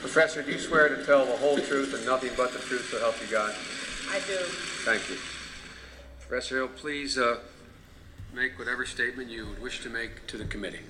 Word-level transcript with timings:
Professor, 0.00 0.42
do 0.42 0.50
you 0.50 0.58
swear 0.58 0.88
to 0.88 1.04
tell 1.04 1.26
the 1.26 1.36
whole 1.36 1.58
truth 1.58 1.94
and 1.94 2.04
nothing 2.06 2.30
but 2.36 2.52
the 2.52 2.58
truth 2.58 2.88
so 2.90 2.98
help 2.98 3.20
you 3.20 3.26
God? 3.28 3.54
I 4.10 4.18
do. 4.26 4.38
Thank 4.84 5.08
you. 5.10 5.16
Professor 6.26 6.56
Hill, 6.56 6.68
please 6.68 7.18
uh, 7.18 7.38
make 8.32 8.58
whatever 8.58 8.86
statement 8.86 9.28
you 9.28 9.46
would 9.46 9.60
wish 9.60 9.80
to 9.82 9.90
make 9.90 10.26
to 10.28 10.38
the 10.38 10.46
committee. 10.46 10.80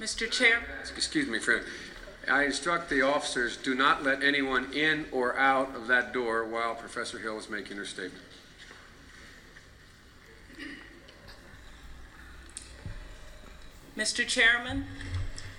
Mr. 0.00 0.28
Chair, 0.28 0.62
Excuse 0.80 1.28
me, 1.28 1.38
friend. 1.38 1.64
I 2.28 2.44
instruct 2.44 2.90
the 2.90 3.02
officers, 3.02 3.56
do 3.56 3.74
not 3.74 4.02
let 4.02 4.22
anyone 4.22 4.72
in 4.72 5.06
or 5.12 5.36
out 5.38 5.76
of 5.76 5.86
that 5.86 6.12
door 6.12 6.44
while 6.44 6.74
Professor 6.74 7.20
Hill 7.20 7.38
is 7.38 7.48
making 7.48 7.76
her 7.76 7.84
statement. 7.84 8.24
Mr. 13.96 14.26
Chairman, 14.26 14.86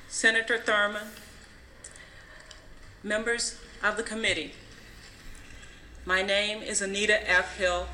Senator 0.08 0.58
Thurman, 0.58 1.10
members 3.04 3.60
of 3.84 3.96
the 3.96 4.02
committee, 4.02 4.54
my 6.04 6.24
name 6.24 6.64
is 6.64 6.82
Anita 6.82 7.30
F. 7.30 7.58
Hill, 7.58 7.88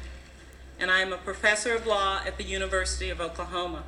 and 0.79 0.89
I 0.89 1.01
am 1.01 1.11
a 1.11 1.17
professor 1.17 1.75
of 1.75 1.85
law 1.85 2.21
at 2.25 2.37
the 2.37 2.45
University 2.45 3.09
of 3.09 3.19
Oklahoma. 3.19 3.83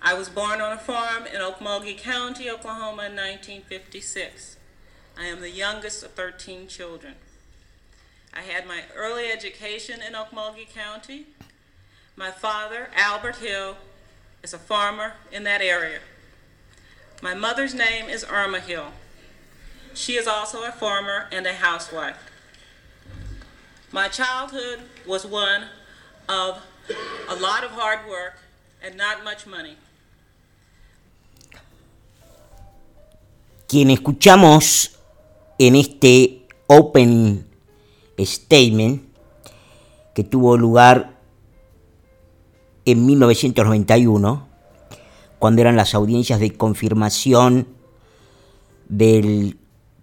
I 0.00 0.14
was 0.14 0.30
born 0.30 0.62
on 0.62 0.72
a 0.72 0.78
farm 0.78 1.26
in 1.26 1.42
Okmulgee 1.42 1.98
County, 1.98 2.48
Oklahoma 2.48 3.04
in 3.04 3.14
1956. 3.14 4.56
I 5.18 5.26
am 5.26 5.42
the 5.42 5.50
youngest 5.50 6.02
of 6.02 6.12
13 6.12 6.66
children. 6.66 7.16
I 8.32 8.40
had 8.40 8.66
my 8.66 8.84
early 8.96 9.30
education 9.30 10.00
in 10.00 10.14
Okmulgee 10.14 10.72
County. 10.74 11.26
My 12.16 12.30
father, 12.30 12.88
Albert 12.96 13.36
Hill, 13.36 13.76
is 14.44 14.52
a 14.52 14.58
farmer 14.58 15.14
in 15.32 15.42
that 15.44 15.62
area. 15.62 16.00
My 17.22 17.32
mother's 17.32 17.72
name 17.74 18.10
is 18.10 18.26
Irma 18.28 18.60
Hill. 18.60 18.88
She 19.94 20.16
is 20.16 20.26
also 20.26 20.62
a 20.64 20.70
farmer 20.70 21.28
and 21.32 21.46
a 21.46 21.54
housewife. 21.54 22.18
My 23.90 24.08
childhood 24.08 24.80
was 25.06 25.24
one 25.24 25.62
of 26.28 26.60
a 27.30 27.34
lot 27.36 27.64
of 27.64 27.70
hard 27.70 28.00
work 28.06 28.34
and 28.82 28.98
not 28.98 29.24
much 29.24 29.46
money. 29.46 29.78
Quien 33.66 33.88
escuchamos 33.88 34.90
en 35.58 35.76
este 35.76 36.42
Open 36.68 37.48
Statement 38.18 39.02
que 40.14 40.22
tuvo 40.22 40.58
lugar 40.58 41.13
en 42.84 43.06
1991, 43.06 44.46
cuando 45.38 45.60
eran 45.60 45.76
las 45.76 45.94
audiencias 45.94 46.40
de 46.40 46.52
confirmación 46.52 47.68
del 48.88 49.58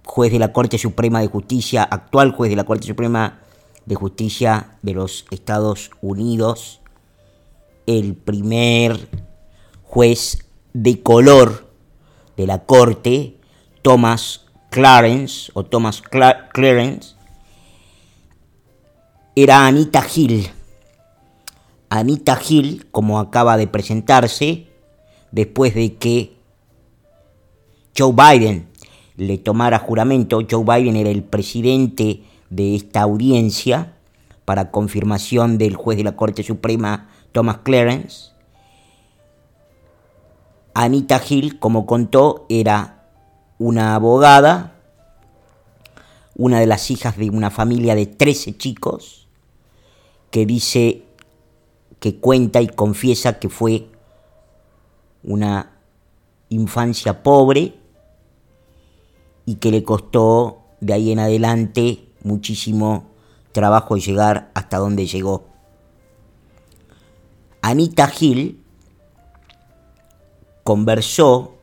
juez 0.06 0.32
de 0.32 0.40
la 0.40 0.52
Corte 0.52 0.78
Suprema 0.78 1.22
de 1.22 1.28
Justicia, 1.28 1.84
actual 1.84 2.32
juez 2.32 2.50
de 2.50 2.56
la 2.56 2.64
Corte 2.64 2.88
Suprema 2.88 3.40
de 3.86 3.96
Justicia 3.96 4.78
de 4.82 4.94
los 4.94 5.26
Estados 5.32 5.92
Unidos, 6.02 6.82
el 7.86 8.16
primer 8.16 9.10
juez 9.84 10.46
de 10.74 11.02
color 11.02 11.70
de 12.38 12.48
la 12.48 12.66
Corte, 12.66 13.38
Thomas 13.82 14.46
Clarence, 14.70 15.52
o 15.54 15.66
Thomas 15.66 16.02
Cla 16.02 16.50
Clarence, 16.50 17.16
era 19.36 19.66
Anita 19.68 20.06
Hill. 20.14 20.50
Anita 21.94 22.40
Hill, 22.42 22.88
como 22.90 23.20
acaba 23.20 23.58
de 23.58 23.68
presentarse, 23.68 24.68
después 25.34 25.76
de 25.76 25.96
que 25.96 26.38
Joe 27.98 28.14
Biden 28.14 28.70
le 29.18 29.38
tomara 29.38 29.78
juramento, 29.78 30.40
Joe 30.50 30.64
Biden 30.64 30.96
era 30.96 31.10
el 31.10 31.22
presidente 31.22 32.24
de 32.50 32.76
esta 32.76 33.02
audiencia 33.02 33.98
para 34.46 34.72
confirmación 34.72 35.58
del 35.58 35.76
juez 35.76 35.98
de 35.98 36.06
la 36.06 36.16
Corte 36.16 36.44
Suprema 36.44 37.10
Thomas 37.34 37.58
Clarence. 37.58 38.32
Anita 40.74 41.22
Hill, 41.28 41.60
como 41.60 41.86
contó, 41.86 42.46
era 42.48 43.04
una 43.58 43.96
abogada, 43.96 44.76
una 46.38 46.62
de 46.62 46.68
las 46.68 46.90
hijas 46.90 47.18
de 47.18 47.30
una 47.30 47.50
familia 47.50 47.96
de 47.96 48.06
13 48.06 48.58
chicos, 48.58 49.28
que 50.30 50.46
dice 50.46 51.11
que 52.02 52.16
cuenta 52.16 52.60
y 52.62 52.68
confiesa 52.68 53.38
que 53.38 53.48
fue 53.48 53.88
una 55.24 55.72
infancia 56.50 57.22
pobre 57.22 57.76
y 59.46 59.56
que 59.56 59.70
le 59.70 59.84
costó 59.84 60.64
de 60.80 60.94
ahí 60.94 61.12
en 61.12 61.20
adelante 61.20 62.04
muchísimo 62.24 63.06
trabajo 63.52 63.98
llegar 63.98 64.50
hasta 64.56 64.80
donde 64.80 65.06
llegó. 65.06 65.46
Anita 67.62 68.12
Hill 68.20 68.64
conversó 70.64 71.58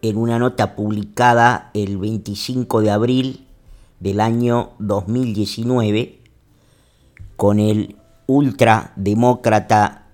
en 0.00 0.16
una 0.16 0.38
nota 0.38 0.74
publicada 0.74 1.70
el 1.74 1.98
25 1.98 2.80
de 2.80 2.90
abril 2.90 3.46
del 3.98 4.20
año 4.20 4.70
2019 4.78 6.18
con 7.36 7.58
el 7.58 7.99
ultrademócrata 8.30 10.06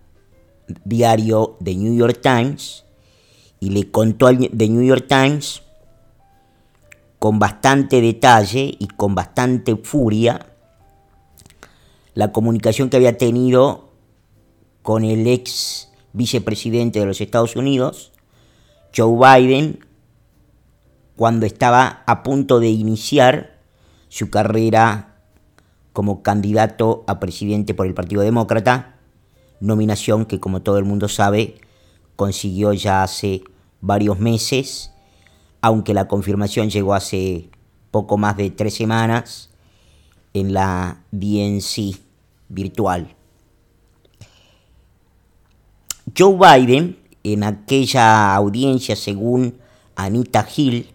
diario 0.84 1.56
The 1.62 1.74
New 1.74 1.94
York 1.94 2.20
Times 2.22 2.84
y 3.60 3.70
le 3.70 3.90
contó 3.90 4.26
al 4.26 4.38
The 4.38 4.68
New 4.68 4.82
York 4.82 5.06
Times 5.06 5.62
con 7.18 7.38
bastante 7.38 8.00
detalle 8.00 8.74
y 8.78 8.86
con 8.88 9.14
bastante 9.14 9.76
furia 9.76 10.46
la 12.14 12.32
comunicación 12.32 12.88
que 12.88 12.96
había 12.96 13.18
tenido 13.18 13.90
con 14.82 15.04
el 15.04 15.26
ex 15.26 15.90
vicepresidente 16.12 17.00
de 17.00 17.06
los 17.06 17.20
Estados 17.20 17.56
Unidos, 17.56 18.12
Joe 18.96 19.40
Biden, 19.40 19.84
cuando 21.16 21.44
estaba 21.44 22.02
a 22.06 22.22
punto 22.22 22.60
de 22.60 22.70
iniciar 22.70 23.58
su 24.08 24.30
carrera 24.30 25.15
como 25.96 26.22
candidato 26.22 27.04
a 27.06 27.18
presidente 27.20 27.72
por 27.72 27.86
el 27.86 27.94
Partido 27.94 28.20
Demócrata, 28.20 28.96
nominación 29.60 30.26
que 30.26 30.38
como 30.38 30.60
todo 30.60 30.76
el 30.76 30.84
mundo 30.84 31.08
sabe 31.08 31.54
consiguió 32.16 32.74
ya 32.74 33.02
hace 33.02 33.44
varios 33.80 34.18
meses, 34.18 34.92
aunque 35.62 35.94
la 35.94 36.06
confirmación 36.06 36.68
llegó 36.68 36.92
hace 36.92 37.48
poco 37.90 38.18
más 38.18 38.36
de 38.36 38.50
tres 38.50 38.74
semanas 38.74 39.48
en 40.34 40.52
la 40.52 41.00
DNC 41.12 41.98
virtual. 42.50 43.16
Joe 46.14 46.36
Biden, 46.36 46.98
en 47.24 47.42
aquella 47.42 48.34
audiencia, 48.34 48.96
según 48.96 49.56
Anita 49.94 50.46
Hill, 50.54 50.90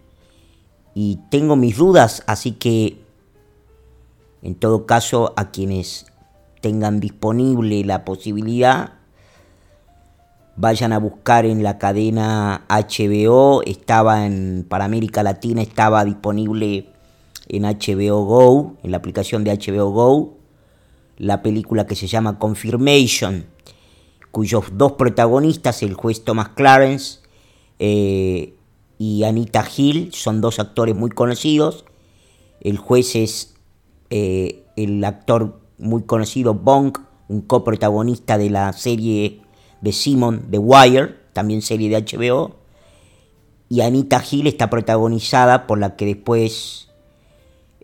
y 0.94 1.17
tengo 1.31 1.56
mis 1.56 1.78
dudas, 1.78 2.22
así 2.28 2.51
que 2.51 3.00
en 4.41 4.56
todo 4.56 4.85
caso 4.85 5.34
a 5.38 5.52
quienes 5.52 6.07
tengan 6.62 7.00
disponible 7.00 7.84
la 7.84 8.06
posibilidad, 8.06 8.94
vayan 10.56 10.94
a 10.94 11.00
buscar 11.00 11.46
en 11.46 11.63
la 11.63 11.78
cadena 11.78 12.66
HBO, 12.69 13.63
estaba 13.63 14.25
en, 14.25 14.66
para 14.68 14.85
América 14.85 15.24
Latina, 15.24 15.62
estaba 15.62 16.06
disponible 16.06 16.90
en 17.47 17.63
HBO 17.63 18.25
Go, 18.25 18.78
en 18.84 18.91
la 18.91 18.97
aplicación 18.97 19.44
de 19.44 19.57
HBO 19.57 19.90
Go, 19.90 20.38
la 21.18 21.41
película 21.41 21.85
que 21.85 21.96
se 21.96 22.08
llama 22.08 22.40
Confirmation, 22.40 23.46
cuyos 24.31 24.66
dos 24.73 24.94
protagonistas, 24.94 25.84
el 25.84 25.94
juez 25.94 26.23
Thomas 26.23 26.49
Clarence 26.49 27.20
eh, 27.79 28.55
y 28.97 29.23
Anita 29.23 29.66
Hill, 29.76 30.14
son 30.14 30.41
dos 30.41 30.59
actores 30.59 30.96
muy 30.96 31.09
conocidos. 31.09 31.85
El 32.61 32.78
juez 32.78 33.16
es 33.16 33.55
eh, 34.11 34.66
el 34.75 35.03
actor 35.05 35.61
muy 35.78 36.03
conocido 36.03 36.53
Bong, 36.53 36.97
un 37.29 37.41
coprotagonista 37.41 38.37
de 38.37 38.49
la 38.49 38.73
serie 38.73 39.41
de 39.79 39.91
Simon, 39.93 40.47
The 40.52 40.58
Wire, 40.58 41.16
también 41.31 41.61
serie 41.61 41.90
de 41.90 42.03
HBO. 42.03 42.58
Y 43.69 43.79
Anita 43.79 44.22
Hill 44.29 44.47
está 44.47 44.69
protagonizada 44.69 45.66
por 45.66 45.79
la 45.79 45.96
que 45.96 46.05
después, 46.05 46.90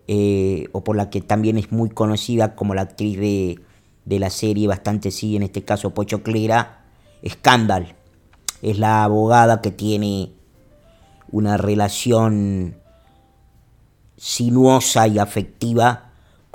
eh, 0.06 0.68
o 0.72 0.84
por 0.84 0.96
la 0.96 1.08
que 1.08 1.22
también 1.22 1.56
es 1.56 1.72
muy 1.72 1.88
conocida 1.88 2.54
como 2.54 2.74
la 2.74 2.82
actriz 2.82 3.18
de, 3.18 3.58
de 4.04 4.18
la 4.18 4.28
serie, 4.28 4.68
bastante 4.68 5.10
sí, 5.10 5.34
en 5.34 5.44
este 5.44 5.64
caso 5.64 5.94
Pocho 5.94 6.22
Clera, 6.22 6.84
Scandal. 7.26 7.94
Es 8.60 8.78
la 8.78 9.02
abogada 9.02 9.62
que 9.62 9.70
tiene 9.70 10.32
una 11.30 11.56
relación 11.56 12.76
sinuosa 14.18 15.08
y 15.08 15.18
afectiva 15.18 16.07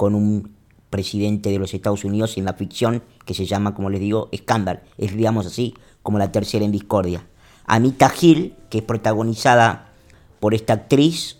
con 0.03 0.15
un 0.15 0.51
presidente 0.89 1.49
de 1.49 1.59
los 1.59 1.73
Estados 1.73 2.03
Unidos 2.03 2.37
en 2.37 2.43
la 2.43 2.55
ficción 2.55 3.01
que 3.25 3.33
se 3.33 3.45
llama, 3.45 3.73
como 3.73 3.89
les 3.89 4.01
digo, 4.01 4.29
Scandal. 4.35 4.83
Es, 4.97 5.15
digamos 5.15 5.45
así, 5.45 5.75
como 6.01 6.17
la 6.17 6.29
tercera 6.33 6.65
en 6.65 6.73
discordia. 6.73 7.25
Anita 7.67 8.13
Hill, 8.19 8.53
que 8.69 8.79
es 8.79 8.83
protagonizada 8.83 9.93
por 10.41 10.53
esta 10.53 10.73
actriz, 10.73 11.37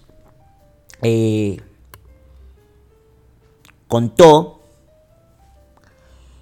eh, 1.02 1.60
contó, 3.90 4.62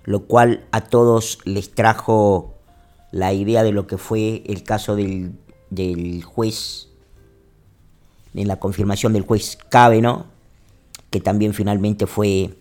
lo 0.03 0.27
cual 0.27 0.67
a 0.71 0.81
todos 0.81 1.39
les 1.44 1.74
trajo 1.74 2.53
la 3.09 3.33
idea 3.33 3.63
de 3.63 3.71
lo 3.71 3.88
que 3.88 3.97
fue 3.97 4.44
el 4.45 4.62
caso 4.62 4.95
del, 4.95 5.39
del 5.71 6.24
juez, 6.24 6.89
en 8.35 8.47
la 8.47 8.59
confirmación 8.59 9.12
del 9.12 9.24
juez 9.24 9.57
Caveno, 9.69 10.30
que 11.11 11.19
también 11.19 11.53
finalmente 11.53 12.07
fue 12.07 12.57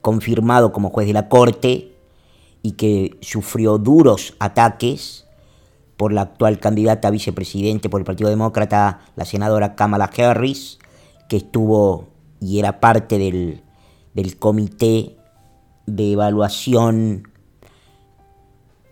confirmado 0.00 0.72
como 0.72 0.90
juez 0.90 1.06
de 1.06 1.12
la 1.12 1.28
Corte 1.28 1.94
y 2.62 2.72
que 2.72 3.16
sufrió 3.20 3.78
duros 3.78 4.34
ataques 4.40 5.26
por 5.96 6.12
la 6.12 6.22
actual 6.22 6.58
candidata 6.58 7.08
a 7.08 7.10
vicepresidente 7.10 7.90
por 7.90 8.00
el 8.00 8.06
Partido 8.06 8.30
Demócrata, 8.30 9.00
la 9.16 9.26
senadora 9.26 9.76
Kamala 9.76 10.10
Harris, 10.16 10.78
que 11.28 11.36
estuvo 11.36 12.08
y 12.40 12.58
era 12.58 12.80
parte 12.80 13.18
del, 13.18 13.62
del 14.14 14.38
comité 14.38 15.16
de 15.84 16.12
evaluación 16.12 17.28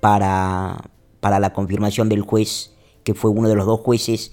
para, 0.00 0.90
para 1.20 1.40
la 1.40 1.54
confirmación 1.54 2.10
del 2.10 2.20
juez, 2.20 2.74
que 3.04 3.14
fue 3.14 3.30
uno 3.30 3.48
de 3.48 3.54
los 3.54 3.64
dos 3.64 3.80
jueces 3.80 4.32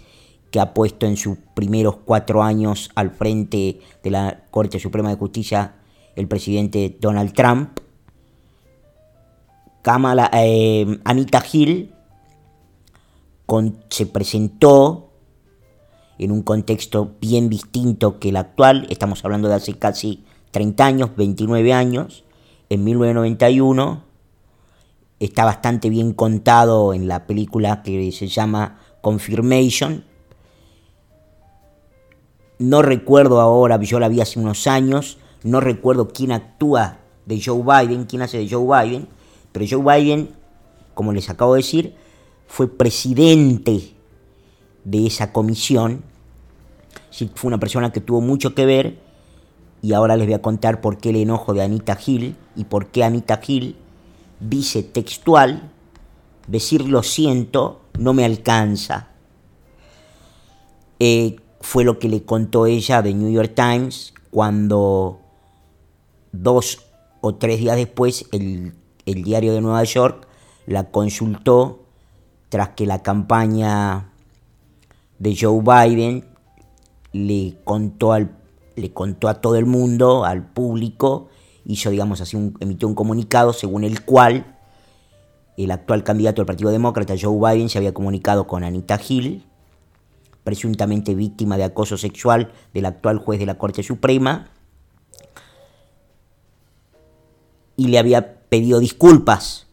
que 0.56 0.62
ha 0.62 0.74
puesto 0.74 1.06
en 1.06 1.18
sus 1.18 1.38
primeros 1.54 1.98
cuatro 1.98 2.42
años 2.42 2.90
al 2.96 3.12
frente 3.12 3.81
de 4.02 4.10
la 4.10 4.46
Corte 4.52 4.80
Suprema 4.80 5.10
de 5.10 5.18
Justicia 5.18 5.74
el 6.16 6.30
presidente 6.30 6.98
Donald 7.02 7.34
Trump. 7.34 7.78
Kamala, 9.81 10.31
eh, 10.31 10.98
Anita 11.04 11.44
Hill 11.52 11.92
se 13.90 14.06
presentó 14.06 15.10
en 16.19 16.31
un 16.31 16.42
contexto 16.42 17.12
bien 17.19 17.50
distinto 17.50 18.18
que 18.18 18.30
el 18.30 18.38
actual, 18.38 18.88
estamos 18.90 19.25
hablando 19.25 19.50
de 19.50 19.56
hace 19.56 19.78
casi 19.78 20.24
30 20.51 20.86
años, 20.86 21.10
29 21.18 21.74
años, 21.74 22.24
en 22.69 22.81
1991, 22.86 24.04
está 25.19 25.44
bastante 25.44 25.90
bien 25.90 26.13
contado 26.13 26.94
en 26.94 27.10
la 27.10 27.28
película 27.28 27.84
que 27.84 28.10
se 28.13 28.28
llama 28.28 28.80
Confirmation. 29.01 30.15
No 32.57 32.81
recuerdo 32.81 33.42
ahora, 33.42 33.81
yo 33.81 34.00
la 34.00 34.07
vi 34.07 34.22
hace 34.22 34.40
unos 34.40 34.68
años, 34.68 35.18
no 35.44 35.60
recuerdo 35.60 36.10
quién 36.10 36.31
actúa 36.31 37.00
de 37.25 37.42
Joe 37.42 37.62
Biden, 37.62 38.06
quién 38.06 38.22
hace 38.22 38.38
de 38.38 38.50
Joe 38.50 38.66
Biden, 38.66 39.07
pero 39.52 39.66
Joe 39.69 40.00
Biden, 40.00 40.30
como 40.94 41.12
les 41.12 41.30
acabo 41.30 41.54
de 41.54 41.60
decir, 41.60 41.96
fue 42.48 42.68
presidente 42.68 43.94
de 44.84 45.06
esa 45.06 45.34
comisión. 45.34 46.04
fue 47.36 47.48
una 47.48 47.60
persona 47.60 47.92
que 47.92 48.02
tuvo 48.02 48.22
mucho 48.22 48.56
que 48.56 48.66
ver 48.66 49.00
y 49.81 49.94
ahora 49.94 50.16
les 50.16 50.25
voy 50.25 50.34
a 50.34 50.42
contar 50.42 50.81
por 50.81 50.98
qué 50.98 51.10
el 51.10 51.18
enojo 51.18 51.54
de 51.54 51.63
Anita 51.63 51.98
Hill 52.04 52.36
y 52.56 52.63
por 52.66 52.88
qué 52.88 53.04
Anita 53.04 53.40
Hill 53.46 53.75
dice 54.40 54.84
textual, 54.84 55.72
decir 56.48 56.88
lo 56.88 57.04
siento 57.04 57.81
no 57.98 58.13
me 58.13 58.25
alcanza. 58.25 59.10
Eh, 61.00 61.38
fue 61.62 61.84
lo 61.84 62.00
que 62.00 62.10
le 62.10 62.24
contó 62.24 62.66
ella 62.66 63.02
de 63.02 63.13
New 63.13 63.31
York 63.31 63.54
Times 63.56 64.13
cuando 64.31 65.19
dos 66.31 66.86
o 67.22 67.36
tres 67.36 67.60
días 67.60 67.75
después 67.75 68.25
el, 68.31 68.74
el 69.06 69.24
diario 69.24 69.54
de 69.54 69.62
Nueva 69.62 69.84
York 69.84 70.28
la 70.68 70.92
consultó 70.92 71.86
tras 72.50 72.69
que 72.69 72.86
la 72.86 73.02
campaña 73.02 74.12
de 75.19 75.36
Joe 75.40 75.62
Biden 75.62 76.25
le 77.13 77.58
contó, 77.63 78.12
al, 78.13 78.36
le 78.75 78.92
contó 78.92 79.30
a 79.30 79.42
todo 79.42 79.56
el 79.56 79.66
mundo, 79.66 80.25
al 80.25 80.46
público, 80.51 81.30
hizo, 81.66 81.90
digamos 81.90 82.22
así, 82.22 82.38
emitió 82.60 82.88
un 82.88 82.96
comunicado 82.96 83.54
según 83.54 83.84
el 83.84 84.04
cual 84.04 84.58
el 85.58 85.72
actual 85.72 86.04
candidato 86.04 86.42
del 86.42 86.46
Partido 86.46 86.72
Demócrata, 86.72 87.16
Joe 87.19 87.38
Biden, 87.38 87.69
se 87.69 87.78
había 87.78 87.94
comunicado 87.94 88.46
con 88.48 88.63
Anita 88.63 89.00
Hill, 89.08 89.46
presuntamente 90.46 91.14
víctima 91.14 91.58
de 91.58 91.66
acoso 91.66 91.98
sexual 91.98 92.54
del 92.74 92.86
actual 92.86 93.18
juez 93.18 93.40
de 93.40 93.46
la 93.46 93.58
Corte 93.58 93.84
Suprema, 93.84 94.52
y 97.76 97.88
le 97.90 98.00
había 98.00 98.40
pedido 98.48 98.80
disculpas 98.80 99.66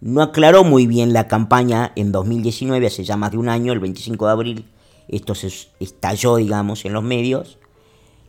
no 0.00 0.22
aclaró 0.22 0.62
muy 0.62 0.86
bien 0.86 1.12
la 1.12 1.26
campaña 1.26 1.92
en 1.96 2.12
2019, 2.12 2.86
hace 2.86 3.02
ya 3.02 3.16
más 3.16 3.32
de 3.32 3.38
un 3.38 3.48
año, 3.48 3.72
el 3.72 3.80
25 3.80 4.26
de 4.26 4.32
abril, 4.32 4.64
esto 5.08 5.34
se 5.34 5.50
estalló, 5.80 6.36
digamos, 6.36 6.84
en 6.84 6.92
los 6.92 7.02
medios. 7.02 7.58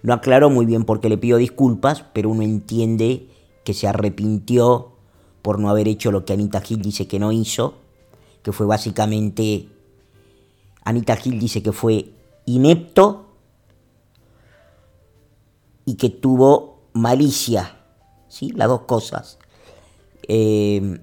No 0.01 0.13
aclaró 0.13 0.49
muy 0.49 0.65
bien 0.65 0.83
por 0.83 0.99
qué 0.99 1.09
le 1.09 1.17
pidió 1.17 1.37
disculpas, 1.37 2.05
pero 2.13 2.29
uno 2.29 2.41
entiende 2.41 3.27
que 3.63 3.75
se 3.75 3.87
arrepintió 3.87 4.93
por 5.43 5.59
no 5.59 5.69
haber 5.69 5.87
hecho 5.87 6.11
lo 6.11 6.25
que 6.25 6.33
Anita 6.33 6.61
Gil 6.61 6.81
dice 6.81 7.07
que 7.07 7.19
no 7.19 7.31
hizo, 7.31 7.75
que 8.41 8.51
fue 8.51 8.65
básicamente, 8.65 9.67
Anita 10.89 11.15
Gil 11.15 11.39
dice 11.39 11.61
que 11.61 11.71
fue 11.71 12.13
inepto 12.45 13.27
y 15.85 15.95
que 15.95 16.09
tuvo 16.09 16.81
malicia, 16.93 17.77
¿sí? 18.27 18.51
Las 18.55 18.69
dos 18.69 18.81
cosas. 18.81 19.37
Eh, 20.27 20.99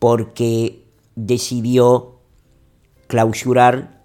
porque 0.00 0.84
decidió 1.14 2.18
clausurar, 3.06 4.04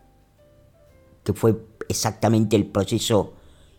que 1.24 1.34
fue 1.34 1.60
exactamente 1.90 2.56
el 2.56 2.68
proceso 2.68 3.34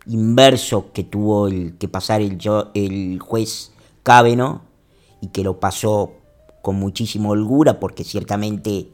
inverso 0.07 0.93
que 0.93 1.05
tuvo 1.05 1.47
el, 1.47 1.79
que 1.79 1.87
pasar 1.87 2.21
el, 2.21 2.39
el 2.75 3.21
juez 3.21 3.71
Cáveno 4.03 4.63
y 5.21 5.29
que 5.29 5.45
lo 5.45 5.61
pasó 5.61 6.13
con 6.61 6.75
muchísima 6.75 7.29
holgura 7.29 7.79
porque 7.79 8.03
ciertamente 8.03 8.71
en 8.81 8.89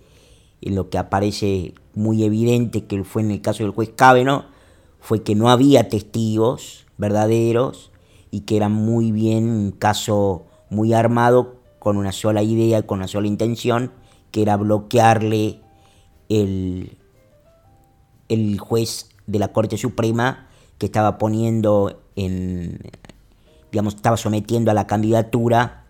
lo 0.61 0.91
que 0.91 0.99
aparece 0.99 1.75
muy 1.95 2.25
evidente 2.25 2.85
que 2.85 3.03
fue 3.05 3.23
en 3.23 3.31
el 3.31 3.41
caso 3.41 3.63
del 3.63 3.73
juez 3.73 3.91
Cáveno 3.95 4.47
fue 5.01 5.23
que 5.23 5.35
no 5.35 5.51
había 5.51 5.89
testigos 5.89 6.87
verdaderos 6.97 7.91
y 8.31 8.41
que 8.41 8.57
era 8.57 8.69
muy 8.69 9.13
bien 9.13 9.49
un 9.49 9.71
caso 9.73 10.47
muy 10.71 10.93
armado 10.93 11.57
con 11.79 11.97
una 11.97 12.13
sola 12.13 12.43
idea, 12.43 12.83
con 12.83 12.99
una 12.99 13.09
sola 13.09 13.29
intención, 13.29 13.93
que 14.31 14.43
era 14.43 14.57
bloquearle 14.57 15.61
el, 16.29 16.99
el 18.29 18.59
juez 18.59 19.09
de 19.27 19.39
la 19.39 19.49
Corte 19.49 19.79
Suprema 19.79 20.49
que 20.77 20.87
estaba 20.87 21.19
poniendo 21.19 22.01
en, 22.17 22.81
digamos, 23.73 23.95
estaba 23.95 24.17
sometiendo 24.17 24.71
a 24.71 24.75
la 24.75 24.87
candidatura 24.87 25.85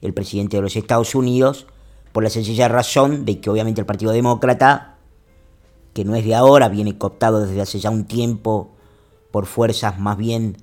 el 0.00 0.12
presidente 0.12 0.56
de 0.56 0.62
los 0.62 0.76
Estados 0.76 1.14
Unidos 1.14 1.66
por 2.14 2.22
la 2.22 2.30
sencilla 2.30 2.68
razón 2.68 3.24
de 3.24 3.40
que 3.40 3.50
obviamente 3.50 3.80
el 3.80 3.88
Partido 3.88 4.12
Demócrata, 4.12 4.98
que 5.94 6.04
no 6.04 6.14
es 6.14 6.24
de 6.24 6.36
ahora, 6.36 6.68
viene 6.68 6.96
cooptado 6.96 7.44
desde 7.44 7.60
hace 7.60 7.80
ya 7.80 7.90
un 7.90 8.04
tiempo 8.04 8.70
por 9.32 9.46
fuerzas 9.46 9.98
más 9.98 10.16
bien 10.16 10.56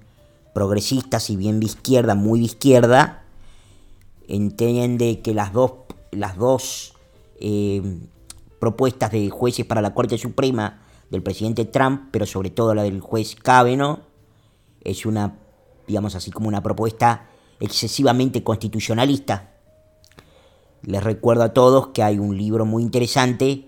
progresistas 0.53 1.29
y 1.29 1.35
bien 1.35 1.59
de 1.59 1.65
izquierda, 1.65 2.15
muy 2.15 2.39
de 2.39 2.45
izquierda, 2.45 3.25
entiende 4.29 5.19
que 5.19 5.33
las 5.33 5.51
dos, 5.51 5.73
las 6.11 6.37
dos 6.37 6.93
eh, 7.41 7.99
propuestas 8.61 9.11
de 9.11 9.29
jueces 9.29 9.65
para 9.65 9.81
la 9.81 9.93
Corte 9.93 10.17
Suprema 10.17 10.79
del 11.09 11.21
presidente 11.21 11.65
Trump, 11.65 12.11
pero 12.11 12.25
sobre 12.25 12.49
todo 12.49 12.73
la 12.73 12.83
del 12.83 13.01
juez 13.01 13.35
Kavanaugh, 13.35 13.99
es 14.85 15.05
una, 15.05 15.37
digamos 15.85 16.15
así, 16.15 16.31
como 16.31 16.47
una 16.47 16.63
propuesta 16.63 17.27
excesivamente 17.59 18.41
constitucionalista. 18.41 19.50
Les 20.83 21.03
recuerdo 21.03 21.43
a 21.43 21.53
todos 21.53 21.89
que 21.89 22.01
hay 22.01 22.17
un 22.17 22.37
libro 22.37 22.65
muy 22.65 22.81
interesante 22.81 23.67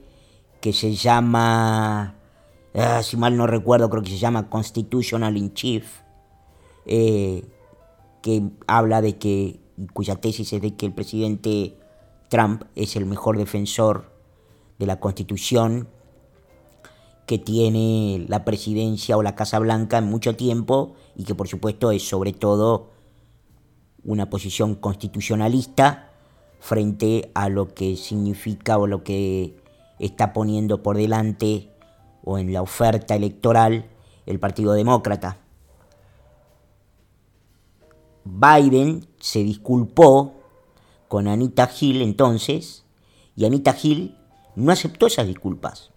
que 0.62 0.74
se 0.74 0.96
llama, 0.96 2.16
ah, 2.74 3.04
si 3.04 3.18
mal 3.18 3.38
no 3.38 3.46
recuerdo, 3.46 3.90
creo 3.90 4.02
que 4.02 4.10
se 4.10 4.18
llama 4.18 4.50
Constitutional 4.50 5.38
in 5.38 5.54
Chief, 5.54 5.86
eh, 6.86 7.46
que 8.22 8.50
habla 8.66 9.02
de 9.02 9.18
que 9.18 9.60
cuya 9.94 10.16
tesis 10.16 10.54
es 10.54 10.62
de 10.62 10.76
que 10.76 10.86
el 10.86 10.94
presidente 10.94 11.78
Trump 12.30 12.64
es 12.76 12.96
el 12.96 13.06
mejor 13.06 13.38
defensor 13.38 14.12
de 14.80 14.86
la 14.86 15.00
Constitución 15.00 15.88
que 17.28 17.38
tiene 17.38 18.26
la 18.28 18.44
presidencia 18.44 19.18
o 19.18 19.24
la 19.24 19.36
Casa 19.36 19.60
Blanca 19.60 19.98
en 19.98 20.06
mucho 20.06 20.36
tiempo 20.36 20.96
y 21.16 21.26
que 21.26 21.36
por 21.36 21.48
supuesto 21.48 21.92
es 21.92 22.08
sobre 22.08 22.34
todo 22.34 22.92
una 24.04 24.30
posición 24.30 24.76
constitucionalista 24.76 26.13
frente 26.64 27.30
a 27.36 27.50
lo 27.50 27.74
que 27.74 27.98
significa 27.98 28.78
o 28.78 28.88
lo 28.88 29.04
que 29.04 29.54
está 30.00 30.32
poniendo 30.32 30.82
por 30.82 30.96
delante 30.96 31.70
o 32.24 32.38
en 32.38 32.54
la 32.54 32.62
oferta 32.62 33.16
electoral 33.16 33.90
el 34.26 34.40
Partido 34.40 34.72
Demócrata. 34.72 35.40
Biden 38.24 39.06
se 39.20 39.44
disculpó 39.44 40.36
con 41.10 41.28
Anita 41.28 41.70
Hill 41.78 42.02
entonces, 42.02 42.86
y 43.36 43.44
Anita 43.44 43.76
Hill 43.84 44.18
no 44.56 44.72
aceptó 44.72 45.08
esas 45.08 45.28
disculpas. 45.28 45.92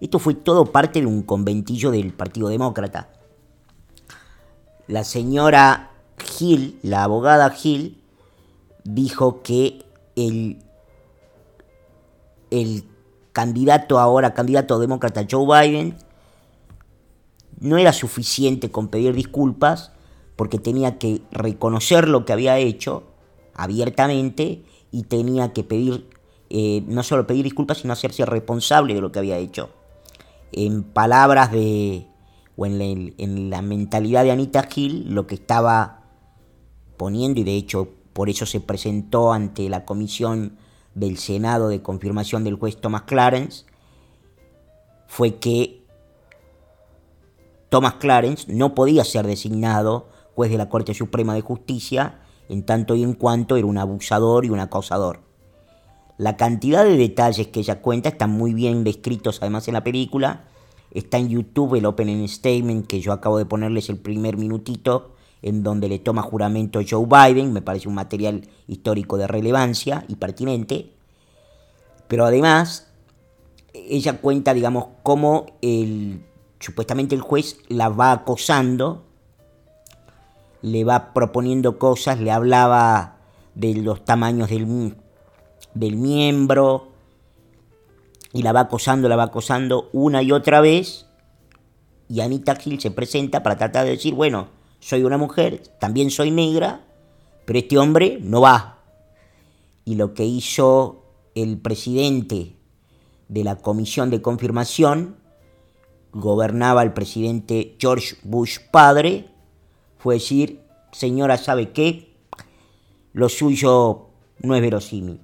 Esto 0.00 0.18
fue 0.18 0.32
todo 0.32 0.72
parte 0.72 1.00
de 1.00 1.06
un 1.06 1.24
conventillo 1.24 1.90
del 1.90 2.14
Partido 2.14 2.48
Demócrata. 2.48 3.12
La 4.86 5.04
señora 5.04 5.90
Hill, 6.40 6.78
la 6.82 7.04
abogada 7.04 7.54
Hill, 7.62 8.01
dijo 8.84 9.42
que 9.42 9.84
el, 10.16 10.62
el 12.50 12.84
candidato 13.32 13.98
ahora, 13.98 14.34
candidato 14.34 14.78
demócrata 14.78 15.26
Joe 15.30 15.46
Biden, 15.46 15.96
no 17.60 17.78
era 17.78 17.92
suficiente 17.92 18.70
con 18.70 18.88
pedir 18.88 19.14
disculpas 19.14 19.92
porque 20.36 20.58
tenía 20.58 20.98
que 20.98 21.22
reconocer 21.30 22.08
lo 22.08 22.24
que 22.24 22.32
había 22.32 22.58
hecho 22.58 23.04
abiertamente 23.54 24.64
y 24.90 25.04
tenía 25.04 25.52
que 25.52 25.62
pedir, 25.62 26.08
eh, 26.50 26.82
no 26.86 27.02
solo 27.02 27.26
pedir 27.26 27.44
disculpas, 27.44 27.78
sino 27.78 27.92
hacerse 27.92 28.26
responsable 28.26 28.94
de 28.94 29.00
lo 29.00 29.12
que 29.12 29.20
había 29.20 29.38
hecho. 29.38 29.70
En 30.50 30.82
palabras 30.82 31.52
de, 31.52 32.06
o 32.56 32.66
en 32.66 32.78
la, 32.78 32.84
en 32.84 33.50
la 33.50 33.62
mentalidad 33.62 34.24
de 34.24 34.32
Anita 34.32 34.68
Hill, 34.74 35.14
lo 35.14 35.26
que 35.26 35.36
estaba 35.36 36.02
poniendo, 36.96 37.40
y 37.40 37.44
de 37.44 37.56
hecho 37.56 37.88
por 38.12 38.28
eso 38.28 38.46
se 38.46 38.60
presentó 38.60 39.32
ante 39.32 39.68
la 39.68 39.84
comisión 39.84 40.58
del 40.94 41.18
Senado 41.18 41.68
de 41.68 41.82
confirmación 41.82 42.44
del 42.44 42.56
juez 42.56 42.80
Thomas 42.80 43.02
Clarence, 43.02 43.64
fue 45.06 45.36
que 45.36 45.82
Thomas 47.68 47.94
Clarence 47.94 48.52
no 48.52 48.74
podía 48.74 49.04
ser 49.04 49.26
designado 49.26 50.08
juez 50.34 50.50
de 50.50 50.58
la 50.58 50.68
Corte 50.68 50.94
Suprema 50.94 51.34
de 51.34 51.40
Justicia 51.40 52.20
en 52.48 52.64
tanto 52.64 52.94
y 52.94 53.02
en 53.02 53.14
cuanto 53.14 53.56
era 53.56 53.66
un 53.66 53.78
abusador 53.78 54.44
y 54.44 54.50
un 54.50 54.60
acosador. 54.60 55.20
La 56.18 56.36
cantidad 56.36 56.84
de 56.84 56.96
detalles 56.96 57.48
que 57.48 57.60
ella 57.60 57.80
cuenta 57.80 58.10
están 58.10 58.30
muy 58.30 58.52
bien 58.52 58.84
descritos 58.84 59.38
además 59.40 59.66
en 59.68 59.74
la 59.74 59.84
película. 59.84 60.44
Está 60.90 61.16
en 61.16 61.30
YouTube 61.30 61.76
el 61.76 61.86
opening 61.86 62.28
statement 62.28 62.86
que 62.86 63.00
yo 63.00 63.12
acabo 63.12 63.38
de 63.38 63.46
ponerles 63.46 63.88
el 63.88 63.98
primer 63.98 64.36
minutito 64.36 65.11
en 65.42 65.62
donde 65.62 65.88
le 65.88 65.98
toma 65.98 66.22
juramento 66.22 66.80
Joe 66.88 67.06
Biden, 67.06 67.52
me 67.52 67.62
parece 67.62 67.88
un 67.88 67.94
material 67.94 68.48
histórico 68.68 69.16
de 69.16 69.26
relevancia 69.26 70.04
y 70.08 70.16
pertinente, 70.16 70.92
pero 72.08 72.24
además 72.24 72.92
ella 73.74 74.18
cuenta, 74.20 74.54
digamos, 74.54 74.86
cómo 75.02 75.46
el, 75.62 76.24
supuestamente 76.60 77.14
el 77.14 77.20
juez 77.20 77.58
la 77.68 77.88
va 77.88 78.12
acosando, 78.12 79.04
le 80.62 80.84
va 80.84 81.12
proponiendo 81.12 81.78
cosas, 81.78 82.20
le 82.20 82.30
hablaba 82.30 83.16
de 83.54 83.74
los 83.74 84.04
tamaños 84.04 84.48
del, 84.50 84.94
del 85.74 85.96
miembro, 85.96 86.92
y 88.32 88.42
la 88.42 88.52
va 88.52 88.60
acosando, 88.60 89.08
la 89.08 89.16
va 89.16 89.24
acosando 89.24 89.90
una 89.92 90.22
y 90.22 90.32
otra 90.32 90.60
vez, 90.60 91.06
y 92.08 92.20
Anita 92.20 92.56
Hill 92.62 92.80
se 92.80 92.90
presenta 92.90 93.42
para 93.42 93.56
tratar 93.56 93.84
de 93.84 93.92
decir, 93.92 94.14
bueno, 94.14 94.48
soy 94.82 95.04
una 95.04 95.16
mujer, 95.16 95.62
también 95.78 96.10
soy 96.10 96.32
negra, 96.32 96.84
pero 97.44 97.60
este 97.60 97.78
hombre 97.78 98.18
no 98.20 98.40
va. 98.40 98.80
Y 99.84 99.94
lo 99.94 100.12
que 100.12 100.24
hizo 100.24 101.04
el 101.36 101.58
presidente 101.58 102.56
de 103.28 103.44
la 103.44 103.56
comisión 103.56 104.10
de 104.10 104.20
confirmación, 104.20 105.16
gobernaba 106.12 106.82
el 106.82 106.92
presidente 106.92 107.76
George 107.78 108.16
Bush 108.24 108.58
padre, 108.72 109.28
fue 109.98 110.14
decir, 110.14 110.60
señora, 110.90 111.38
¿sabe 111.38 111.70
qué? 111.70 112.16
Lo 113.12 113.28
suyo 113.28 114.08
no 114.40 114.56
es 114.56 114.62
verosímil. 114.62 115.20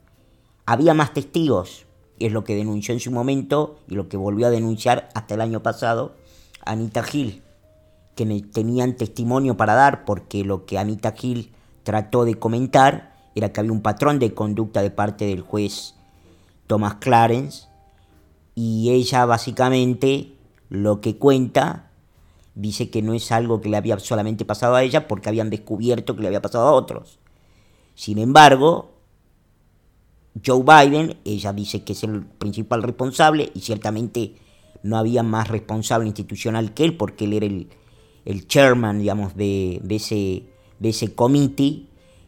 Había 0.67 0.95
más 0.95 1.13
testigos, 1.13 1.85
es 2.21 2.31
lo 2.31 2.45
que 2.45 2.55
denunció 2.55 2.95
en 2.95 3.01
su 3.01 3.11
momento 3.11 3.81
y 3.89 3.97
lo 3.97 4.09
que 4.09 4.17
volvió 4.17 4.47
a 4.47 4.51
denunciar 4.51 5.09
hasta 5.15 5.35
el 5.35 5.41
año 5.41 5.65
pasado 5.65 6.15
Anita 6.65 7.05
Hill 7.13 7.43
que 8.19 8.43
tenían 8.53 8.97
testimonio 8.97 9.57
para 9.57 9.75
dar, 9.75 10.05
porque 10.05 10.43
lo 10.43 10.67
que 10.67 10.77
Anita 10.77 11.15
Hill 11.21 11.53
trató 11.85 12.25
de 12.25 12.35
comentar 12.35 13.15
era 13.37 13.53
que 13.53 13.61
había 13.61 13.71
un 13.71 13.81
patrón 13.81 14.19
de 14.19 14.35
conducta 14.35 14.83
de 14.83 14.91
parte 14.91 15.25
del 15.27 15.43
juez 15.43 15.95
Thomas 16.67 16.97
Clarence, 16.97 17.69
y 18.57 18.91
ella 18.91 19.25
básicamente 19.25 20.35
lo 20.69 21.01
que 21.01 21.17
cuenta 21.17 21.93
dice 22.57 22.91
que 22.91 23.03
no 23.03 23.15
es 23.15 23.31
algo 23.31 23.61
que 23.61 23.69
le 23.69 23.77
había 23.77 23.97
solamente 24.01 24.45
pasado 24.45 24.75
a 24.75 24.83
ella 24.83 25.07
porque 25.07 25.29
habían 25.29 25.49
descubierto 25.49 26.17
que 26.17 26.23
le 26.23 26.27
había 26.27 26.43
pasado 26.43 26.67
a 26.67 26.73
otros. 26.73 27.21
Sin 27.95 28.19
embargo, 28.19 28.95
Joe 30.45 30.65
Biden, 30.65 31.19
ella 31.25 31.53
dice 31.53 31.85
que 31.85 31.93
es 31.93 32.03
el 32.03 32.27
principal 32.27 32.83
responsable 32.83 33.53
y 33.55 33.61
ciertamente 33.61 34.35
no 34.83 34.97
había 34.97 35.23
más 35.23 35.47
responsable 35.47 36.09
institucional 36.09 36.75
que 36.75 36.85
él 36.85 36.97
porque 36.97 37.27
él 37.27 37.35
era 37.35 37.47
el, 37.47 37.69
el 38.25 38.47
chairman, 38.47 38.99
digamos, 38.99 39.37
de, 39.37 39.81
ese, 39.89 40.45
de 40.79 40.89
ese 40.89 41.15
comité, 41.15 41.83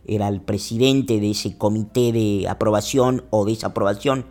era 0.07 0.29
el 0.29 0.41
presidente 0.41 1.21
de 1.21 1.31
ese 1.31 1.57
comité 1.57 2.13
de 2.13 2.47
aprobación 2.49 3.25
o 3.31 3.45
desaprobación 3.45 4.27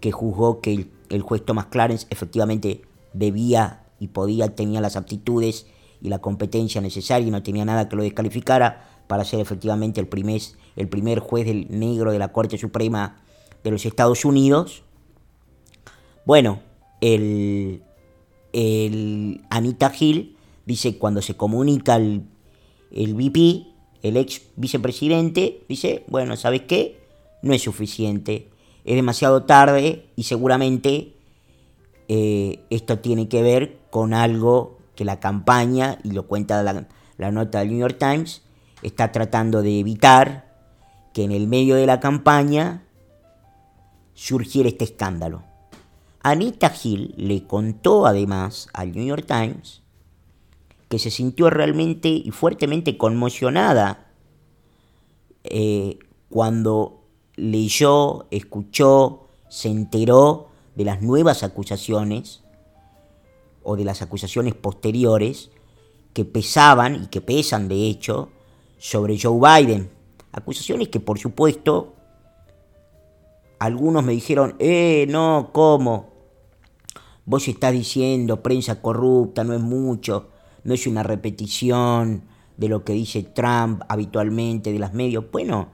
que 0.00 0.12
juzgó 0.12 0.60
que 0.60 0.88
el, 1.08 1.22
juez 1.22 1.44
Thomas 1.44 1.66
Clarence 1.66 2.06
efectivamente 2.10 2.82
debía 3.12 3.84
y 3.98 4.08
podía, 4.08 4.54
tenía 4.54 4.80
las 4.80 4.96
aptitudes 4.96 5.66
y 6.00 6.08
la 6.08 6.20
competencia 6.20 6.80
necesaria 6.80 7.26
y 7.26 7.30
no 7.30 7.42
tenía 7.42 7.64
nada 7.64 7.88
que 7.88 7.96
lo 7.96 8.02
descalificara 8.02 9.02
para 9.08 9.24
ser 9.24 9.40
efectivamente 9.40 10.00
el 10.00 10.06
primer, 10.06 10.40
el 10.76 10.88
primer 10.88 11.18
juez 11.18 11.46
del 11.46 11.66
negro 11.70 12.12
de 12.12 12.18
la 12.18 12.28
Corte 12.32 12.58
Suprema 12.58 13.22
de 13.64 13.70
los 13.70 13.84
Estados 13.86 14.24
Unidos. 14.24 14.84
Bueno, 16.24 16.60
el, 17.00 17.82
el 18.52 19.42
Anita 19.50 19.92
Hill 19.98 20.36
dice, 20.68 20.98
cuando 20.98 21.22
se 21.22 21.34
comunica 21.34 21.96
el, 21.96 22.24
el 22.92 23.14
VP, 23.14 23.66
el 24.02 24.18
ex 24.18 24.42
vicepresidente, 24.54 25.64
dice, 25.66 26.04
bueno, 26.08 26.36
¿sabes 26.36 26.62
qué? 26.68 27.00
No 27.40 27.54
es 27.54 27.62
suficiente, 27.62 28.50
es 28.84 28.94
demasiado 28.94 29.44
tarde 29.44 30.10
y 30.14 30.24
seguramente 30.24 31.14
eh, 32.08 32.60
esto 32.68 32.98
tiene 32.98 33.28
que 33.28 33.42
ver 33.42 33.78
con 33.90 34.12
algo 34.12 34.78
que 34.94 35.06
la 35.06 35.20
campaña, 35.20 35.98
y 36.04 36.10
lo 36.10 36.26
cuenta 36.26 36.62
la, 36.62 37.30
nota 37.30 37.60
del 37.60 37.70
New 37.70 37.78
York 37.78 37.96
Times, 37.98 38.42
está 38.82 39.10
tratando 39.10 39.62
de 39.62 39.80
evitar 39.80 40.54
que 41.14 41.24
en 41.24 41.32
el 41.32 41.48
medio 41.48 41.76
de 41.76 41.86
la 41.86 41.98
campaña 41.98 42.84
surgiera 44.12 44.68
este 44.68 44.84
escándalo. 44.84 45.44
Anita 46.22 46.70
Hill 46.82 47.14
le 47.16 47.44
contó 47.44 48.04
además 48.04 48.68
al 48.74 48.92
New 48.92 49.06
York 49.06 49.24
Times 49.26 49.82
que 50.88 50.98
se 50.98 51.10
sintió 51.10 51.50
realmente 51.50 52.08
y 52.08 52.30
fuertemente 52.30 52.96
conmocionada 52.96 54.06
eh, 55.44 55.98
cuando 56.30 57.04
leyó, 57.36 58.26
escuchó, 58.30 59.28
se 59.48 59.68
enteró 59.68 60.48
de 60.74 60.84
las 60.84 61.02
nuevas 61.02 61.42
acusaciones 61.42 62.42
o 63.62 63.76
de 63.76 63.84
las 63.84 64.02
acusaciones 64.02 64.54
posteriores 64.54 65.50
que 66.14 66.24
pesaban 66.24 67.04
y 67.04 67.06
que 67.08 67.20
pesan 67.20 67.68
de 67.68 67.86
hecho 67.86 68.30
sobre 68.78 69.18
Joe 69.20 69.38
Biden. 69.38 69.90
Acusaciones 70.32 70.88
que 70.88 71.00
por 71.00 71.18
supuesto 71.18 71.94
algunos 73.58 74.04
me 74.04 74.12
dijeron, 74.12 74.54
eh, 74.58 75.06
no, 75.08 75.50
¿cómo? 75.52 76.10
Vos 77.24 77.46
estás 77.46 77.72
diciendo 77.72 78.42
prensa 78.42 78.80
corrupta, 78.80 79.44
no 79.44 79.52
es 79.52 79.60
mucho 79.60 80.28
no 80.64 80.74
es 80.74 80.86
una 80.86 81.02
repetición 81.02 82.24
de 82.56 82.68
lo 82.68 82.84
que 82.84 82.92
dice 82.92 83.22
Trump 83.22 83.82
habitualmente 83.88 84.72
de 84.72 84.78
los 84.78 84.92
medios. 84.92 85.24
Bueno, 85.30 85.68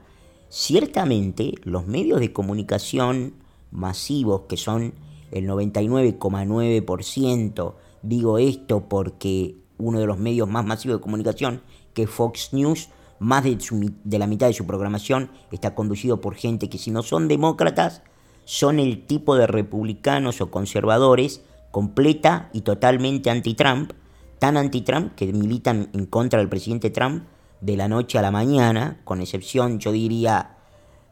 ciertamente 0.49 1.53
los 1.63 1.87
medios 1.87 2.19
de 2.19 2.33
comunicación 2.33 3.33
masivos, 3.71 4.41
que 4.47 4.57
son 4.57 4.93
el 5.31 5.47
99,9%, 5.47 7.73
digo 8.03 8.37
esto 8.37 8.87
porque 8.87 9.57
uno 9.77 9.99
de 9.99 10.05
los 10.05 10.17
medios 10.17 10.47
más 10.47 10.65
masivos 10.65 10.99
de 10.99 11.03
comunicación, 11.03 11.61
que 11.93 12.03
es 12.03 12.09
Fox 12.09 12.53
News, 12.53 12.89
más 13.19 13.43
de, 13.43 13.57
de 14.03 14.19
la 14.19 14.27
mitad 14.27 14.47
de 14.47 14.53
su 14.53 14.65
programación 14.65 15.29
está 15.51 15.73
conducido 15.73 16.21
por 16.21 16.35
gente 16.35 16.69
que 16.69 16.77
si 16.77 16.91
no 16.91 17.01
son 17.01 17.27
demócratas, 17.27 18.03
son 18.43 18.79
el 18.79 19.05
tipo 19.05 19.35
de 19.35 19.47
republicanos 19.47 20.41
o 20.41 20.51
conservadores 20.51 21.41
completa 21.71 22.49
y 22.53 22.61
totalmente 22.61 23.29
anti-Trump, 23.29 23.93
tan 24.39 24.57
anti-Trump 24.57 25.15
que 25.15 25.31
militan 25.31 25.89
en 25.93 26.05
contra 26.05 26.39
del 26.39 26.49
presidente 26.49 26.89
Trump 26.89 27.23
de 27.61 27.77
la 27.77 27.87
noche 27.87 28.17
a 28.17 28.21
la 28.21 28.31
mañana, 28.31 29.01
con 29.03 29.21
excepción, 29.21 29.79
yo 29.79 29.91
diría, 29.91 30.57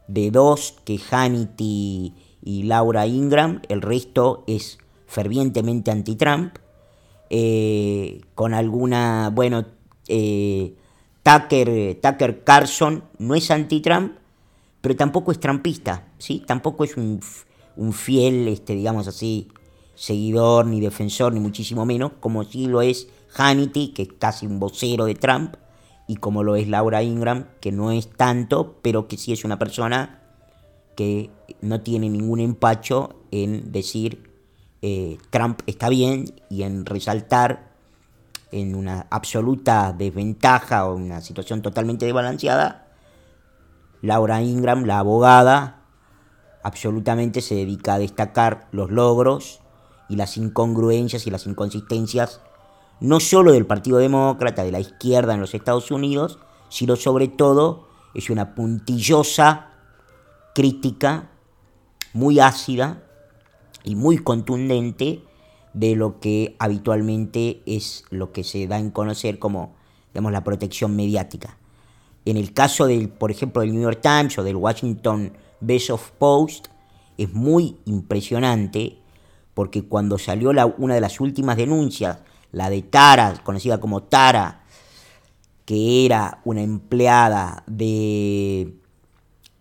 de 0.06 0.30
dos, 0.30 0.76
que 0.84 0.98
Hannity 0.98 2.14
y 2.42 2.62
Laura 2.64 3.06
Ingram, 3.06 3.62
el 3.68 3.82
resto 3.82 4.44
es 4.46 4.78
fervientemente 5.06 5.90
anti-Trump, 5.90 6.56
eh, 7.30 8.20
con 8.34 8.54
alguna, 8.54 9.30
bueno, 9.32 9.64
eh, 10.08 10.74
Tucker, 11.22 11.98
Tucker 12.00 12.42
no 13.18 13.34
es 13.34 13.50
anti-Trump, 13.50 14.12
pero 14.80 14.96
tampoco 14.96 15.32
es 15.32 15.40
trampista, 15.40 16.08
¿sí? 16.18 16.44
Tampoco 16.46 16.84
es 16.84 16.98
un, 16.98 17.20
un 17.76 17.92
fiel, 17.94 18.48
este, 18.48 18.74
digamos 18.74 19.08
así, 19.08 19.48
seguidor, 19.94 20.66
ni 20.66 20.80
defensor, 20.80 21.32
ni 21.32 21.40
muchísimo 21.40 21.84
menos, 21.86 22.12
como 22.20 22.44
sí 22.44 22.66
lo 22.66 22.82
es 22.82 23.08
Hannity, 23.34 23.88
que 23.88 24.02
es 24.02 24.08
casi 24.18 24.46
un 24.46 24.60
vocero 24.60 25.04
de 25.04 25.14
Trump, 25.14 25.56
y 26.06 26.16
como 26.16 26.42
lo 26.42 26.56
es 26.56 26.68
Laura 26.68 27.02
Ingram, 27.02 27.46
que 27.60 27.72
no 27.72 27.90
es 27.90 28.10
tanto, 28.10 28.78
pero 28.82 29.08
que 29.08 29.16
sí 29.16 29.32
es 29.32 29.44
una 29.44 29.58
persona 29.58 30.20
que 30.96 31.30
no 31.60 31.80
tiene 31.80 32.08
ningún 32.08 32.40
empacho 32.40 33.16
en 33.30 33.72
decir 33.72 34.30
eh, 34.82 35.18
Trump 35.30 35.62
está 35.66 35.88
bien 35.88 36.26
y 36.50 36.62
en 36.62 36.84
resaltar 36.84 37.72
en 38.52 38.74
una 38.74 39.06
absoluta 39.10 39.92
desventaja 39.96 40.86
o 40.86 40.94
una 40.94 41.20
situación 41.20 41.62
totalmente 41.62 42.04
desbalanceada, 42.04 42.86
Laura 44.02 44.42
Ingram, 44.42 44.84
la 44.84 44.98
abogada, 44.98 45.80
absolutamente 46.62 47.40
se 47.40 47.54
dedica 47.54 47.94
a 47.94 47.98
destacar 47.98 48.68
los 48.70 48.90
logros 48.90 49.60
y 50.08 50.16
las 50.16 50.36
incongruencias 50.36 51.26
y 51.26 51.30
las 51.30 51.46
inconsistencias 51.46 52.40
no 53.00 53.20
solo 53.20 53.52
del 53.52 53.66
Partido 53.66 53.98
Demócrata, 53.98 54.64
de 54.64 54.72
la 54.72 54.80
izquierda 54.80 55.34
en 55.34 55.40
los 55.40 55.54
Estados 55.54 55.90
Unidos, 55.90 56.38
sino 56.68 56.96
sobre 56.96 57.28
todo 57.28 57.88
es 58.14 58.30
una 58.30 58.54
puntillosa 58.54 59.70
crítica 60.54 61.30
muy 62.12 62.38
ácida 62.38 63.02
y 63.82 63.96
muy 63.96 64.18
contundente 64.18 65.22
de 65.72 65.96
lo 65.96 66.20
que 66.20 66.54
habitualmente 66.58 67.62
es 67.66 68.04
lo 68.10 68.32
que 68.32 68.44
se 68.44 68.66
da 68.68 68.78
en 68.78 68.90
conocer 68.90 69.38
como 69.38 69.74
digamos, 70.14 70.32
la 70.32 70.44
protección 70.44 70.94
mediática. 70.94 71.58
En 72.24 72.36
el 72.36 72.54
caso 72.54 72.86
del, 72.86 73.08
por 73.08 73.32
ejemplo, 73.32 73.60
del 73.60 73.72
New 73.72 73.82
York 73.82 74.00
Times 74.00 74.38
o 74.38 74.44
del 74.44 74.56
Washington 74.56 75.36
Best 75.60 75.90
of 75.90 76.12
Post, 76.12 76.68
es 77.18 77.32
muy 77.32 77.76
impresionante 77.84 78.98
porque 79.54 79.84
cuando 79.84 80.18
salió 80.18 80.52
la, 80.52 80.66
una 80.66 80.94
de 80.94 81.00
las 81.00 81.20
últimas 81.20 81.56
denuncias, 81.56 82.18
la 82.52 82.70
de 82.70 82.82
Tara, 82.82 83.40
conocida 83.42 83.80
como 83.80 84.02
Tara, 84.02 84.64
que 85.64 86.04
era 86.04 86.40
una 86.44 86.62
empleada 86.62 87.64
de 87.66 88.74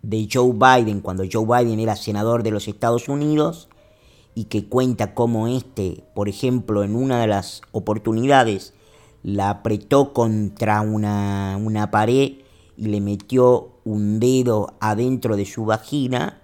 de 0.03 0.27
Joe 0.31 0.53
Biden 0.53 0.99
cuando 0.99 1.23
Joe 1.29 1.45
Biden 1.45 1.79
era 1.79 1.95
senador 1.95 2.43
de 2.43 2.51
los 2.51 2.67
Estados 2.67 3.09
Unidos 3.09 3.69
y 4.35 4.45
que 4.45 4.67
cuenta 4.67 5.13
cómo 5.13 5.47
este, 5.47 6.03
por 6.13 6.29
ejemplo, 6.29 6.83
en 6.83 6.95
una 6.95 7.21
de 7.21 7.27
las 7.27 7.61
oportunidades 7.71 8.73
la 9.23 9.49
apretó 9.49 10.11
contra 10.13 10.81
una, 10.81 11.57
una 11.61 11.89
pared 11.89 12.33
y 12.75 12.87
le 12.87 12.99
metió 12.99 13.69
un 13.85 14.19
dedo 14.19 14.73
adentro 14.81 15.37
de 15.37 15.45
su 15.45 15.65
vagina 15.65 16.41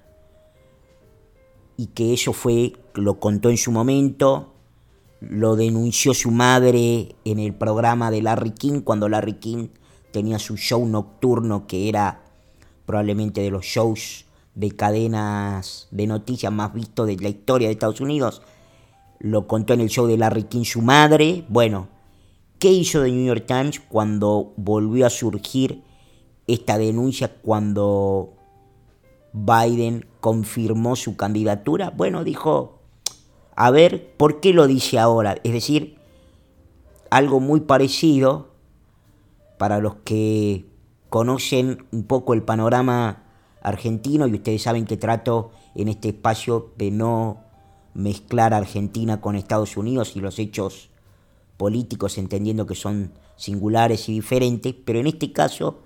y 1.75 1.87
que 1.87 2.13
eso 2.13 2.31
fue, 2.31 2.73
lo 2.99 3.19
contó 3.19 3.49
en 3.49 3.57
su 3.57 3.71
momento, 3.71 4.53
lo 5.21 5.55
denunció 5.55 6.13
su 6.13 6.31
madre 6.31 7.15
en 7.25 7.39
el 7.39 7.53
programa 7.53 8.11
de 8.11 8.21
Larry 8.21 8.51
King 8.51 8.81
cuando 8.81 9.09
Larry 9.09 9.33
King 9.33 9.67
tenía 10.11 10.39
su 10.39 10.57
show 10.57 10.85
nocturno 10.85 11.67
que 11.67 11.89
era 11.89 12.23
probablemente 12.85 13.41
de 13.41 13.51
los 13.51 13.65
shows 13.65 14.25
de 14.55 14.71
cadenas 14.71 15.87
de 15.91 16.07
noticias 16.07 16.51
más 16.51 16.73
vistos 16.73 17.07
de 17.07 17.17
la 17.17 17.29
historia 17.29 17.67
de 17.67 17.73
Estados 17.73 18.01
Unidos. 18.01 18.41
Lo 19.19 19.47
contó 19.47 19.73
en 19.73 19.81
el 19.81 19.89
show 19.89 20.07
de 20.07 20.17
Larry 20.17 20.43
King 20.43 20.63
su 20.63 20.81
madre. 20.81 21.45
Bueno, 21.49 21.87
¿qué 22.57 22.71
hizo 22.71 23.03
The 23.03 23.11
New 23.11 23.25
York 23.25 23.45
Times 23.45 23.79
cuando 23.79 24.53
volvió 24.55 25.05
a 25.05 25.09
surgir 25.09 25.83
esta 26.47 26.77
denuncia 26.77 27.35
cuando 27.41 28.33
Biden 29.33 30.07
confirmó 30.19 30.95
su 30.95 31.15
candidatura? 31.15 31.91
Bueno, 31.91 32.23
dijo, 32.23 32.78
a 33.61 33.71
ver, 33.71 34.13
¿por 34.15 34.39
qué 34.39 34.53
lo 34.53 34.67
dice 34.67 34.99
ahora? 34.99 35.35
Es 35.43 35.51
decir, 35.51 35.97
algo 37.09 37.41
muy 37.41 37.59
parecido 37.59 38.53
para 39.57 39.79
los 39.79 39.95
que 40.05 40.65
conocen 41.09 41.85
un 41.91 42.03
poco 42.03 42.33
el 42.33 42.43
panorama 42.43 43.23
argentino 43.61 44.27
y 44.27 44.35
ustedes 44.35 44.61
saben 44.61 44.85
que 44.85 44.95
trato 44.95 45.51
en 45.75 45.89
este 45.89 46.07
espacio 46.07 46.71
de 46.77 46.89
no 46.89 47.43
mezclar 47.93 48.53
Argentina 48.53 49.19
con 49.19 49.35
Estados 49.35 49.75
Unidos 49.75 50.15
y 50.15 50.21
los 50.21 50.39
hechos 50.39 50.89
políticos 51.57 52.17
entendiendo 52.17 52.65
que 52.65 52.75
son 52.75 53.11
singulares 53.35 54.07
y 54.07 54.13
diferentes, 54.13 54.73
pero 54.85 55.01
en 55.01 55.07
este 55.07 55.33
caso 55.33 55.81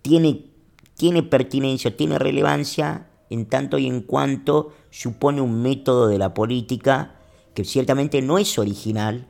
tiene, 0.00 0.46
tiene 0.96 1.22
pertinencia, 1.22 1.94
tiene 1.98 2.18
relevancia 2.18 3.10
en 3.28 3.44
tanto 3.44 3.76
y 3.76 3.88
en 3.88 4.00
cuanto 4.00 4.72
supone 4.94 5.40
un 5.40 5.60
método 5.60 6.06
de 6.06 6.18
la 6.18 6.34
política 6.34 7.16
que 7.52 7.64
ciertamente 7.64 8.22
no 8.22 8.38
es 8.38 8.60
original, 8.60 9.26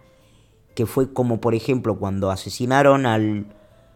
que 0.74 0.84
fue 0.84 1.14
como 1.14 1.40
por 1.40 1.54
ejemplo 1.54 1.98
cuando 1.98 2.30
asesinaron 2.30 3.06
al 3.06 3.46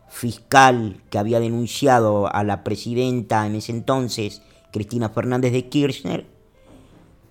fiscal 0.08 1.02
que 1.10 1.18
había 1.18 1.40
denunciado 1.40 2.34
a 2.34 2.42
la 2.42 2.64
presidenta 2.64 3.46
en 3.46 3.54
ese 3.54 3.72
entonces, 3.72 4.40
Cristina 4.72 5.10
Fernández 5.10 5.52
de 5.52 5.68
Kirchner, 5.68 6.26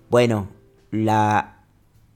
bueno, 0.08 0.46
la 0.92 1.64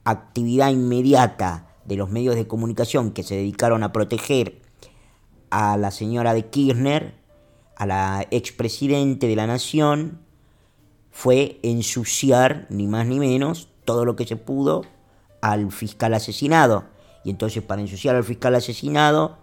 actividad 0.04 0.70
inmediata 0.70 1.74
de 1.84 1.96
los 1.96 2.08
medios 2.08 2.36
de 2.36 2.46
comunicación 2.46 3.10
que 3.10 3.24
se 3.24 3.34
dedicaron 3.34 3.82
a 3.82 3.92
proteger 3.92 4.62
a 5.50 5.76
la 5.76 5.90
señora 5.90 6.34
de 6.34 6.46
Kirchner, 6.46 7.16
a 7.76 7.84
la 7.84 8.28
expresidente 8.30 9.26
de 9.26 9.34
la 9.34 9.48
nación, 9.48 10.21
fue 11.12 11.60
ensuciar, 11.62 12.66
ni 12.70 12.88
más 12.88 13.06
ni 13.06 13.20
menos, 13.20 13.68
todo 13.84 14.04
lo 14.04 14.16
que 14.16 14.26
se 14.26 14.36
pudo 14.36 14.82
al 15.42 15.70
fiscal 15.70 16.14
asesinado. 16.14 16.86
Y 17.22 17.30
entonces 17.30 17.62
para 17.62 17.82
ensuciar 17.82 18.16
al 18.16 18.24
fiscal 18.24 18.54
asesinado, 18.54 19.36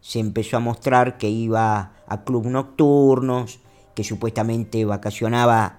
se 0.00 0.18
empezó 0.18 0.56
a 0.56 0.60
mostrar 0.60 1.16
que 1.16 1.30
iba 1.30 1.92
a 2.06 2.24
clubes 2.24 2.50
nocturnos, 2.50 3.60
que 3.94 4.04
supuestamente 4.04 4.84
vacacionaba 4.84 5.78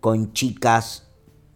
con 0.00 0.32
chicas 0.32 1.08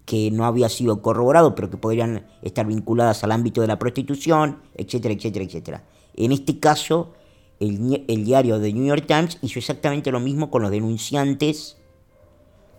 que 0.05 0.31
no 0.31 0.45
había 0.45 0.69
sido 0.69 1.01
corroborado, 1.01 1.55
pero 1.55 1.71
que 1.71 1.77
podrían 1.77 2.27
estar 2.43 2.67
vinculadas 2.67 3.25
al 3.25 3.33
ámbito 3.33 3.61
de 3.61 3.67
la 3.69 3.79
prostitución, 3.79 4.61
etcétera, 4.75 5.15
etcétera, 5.15 5.45
etcétera. 5.45 5.85
En 6.15 6.33
este 6.33 6.59
caso, 6.59 7.13
el, 7.61 8.05
el 8.07 8.25
diario 8.25 8.61
The 8.61 8.73
New 8.73 8.85
York 8.85 9.07
Times 9.07 9.39
hizo 9.43 9.59
exactamente 9.59 10.13
lo 10.13 10.21
mismo 10.21 10.51
con 10.51 10.63
los 10.63 10.71
denunciantes 10.71 11.77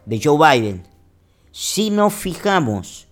de 0.08 0.22
Joe 0.24 0.38
Biden. 0.38 0.84
Si 1.52 1.89
nos 1.89 2.13
fijamos 2.13 3.08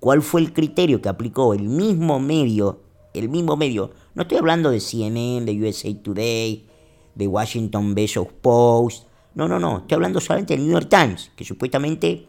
cuál 0.00 0.20
fue 0.20 0.40
el 0.40 0.52
criterio 0.52 1.00
que 1.00 1.08
aplicó 1.08 1.54
el 1.54 1.68
mismo 1.68 2.18
medio, 2.18 2.80
el 3.14 3.28
mismo 3.28 3.56
medio 3.56 3.92
no 4.14 4.22
estoy 4.22 4.38
hablando 4.38 4.70
de 4.70 4.80
CNN, 4.80 5.46
de 5.46 5.62
USA 5.62 5.94
Today, 6.02 6.66
de 7.14 7.26
Washington 7.28 7.94
Business 7.94 8.28
Post. 8.42 9.06
No, 9.34 9.46
no, 9.46 9.60
no. 9.60 9.78
Estoy 9.78 9.94
hablando 9.94 10.20
solamente 10.20 10.56
del 10.56 10.66
New 10.66 10.72
York 10.72 10.88
Times, 10.90 11.30
que 11.36 11.44
supuestamente 11.44 12.26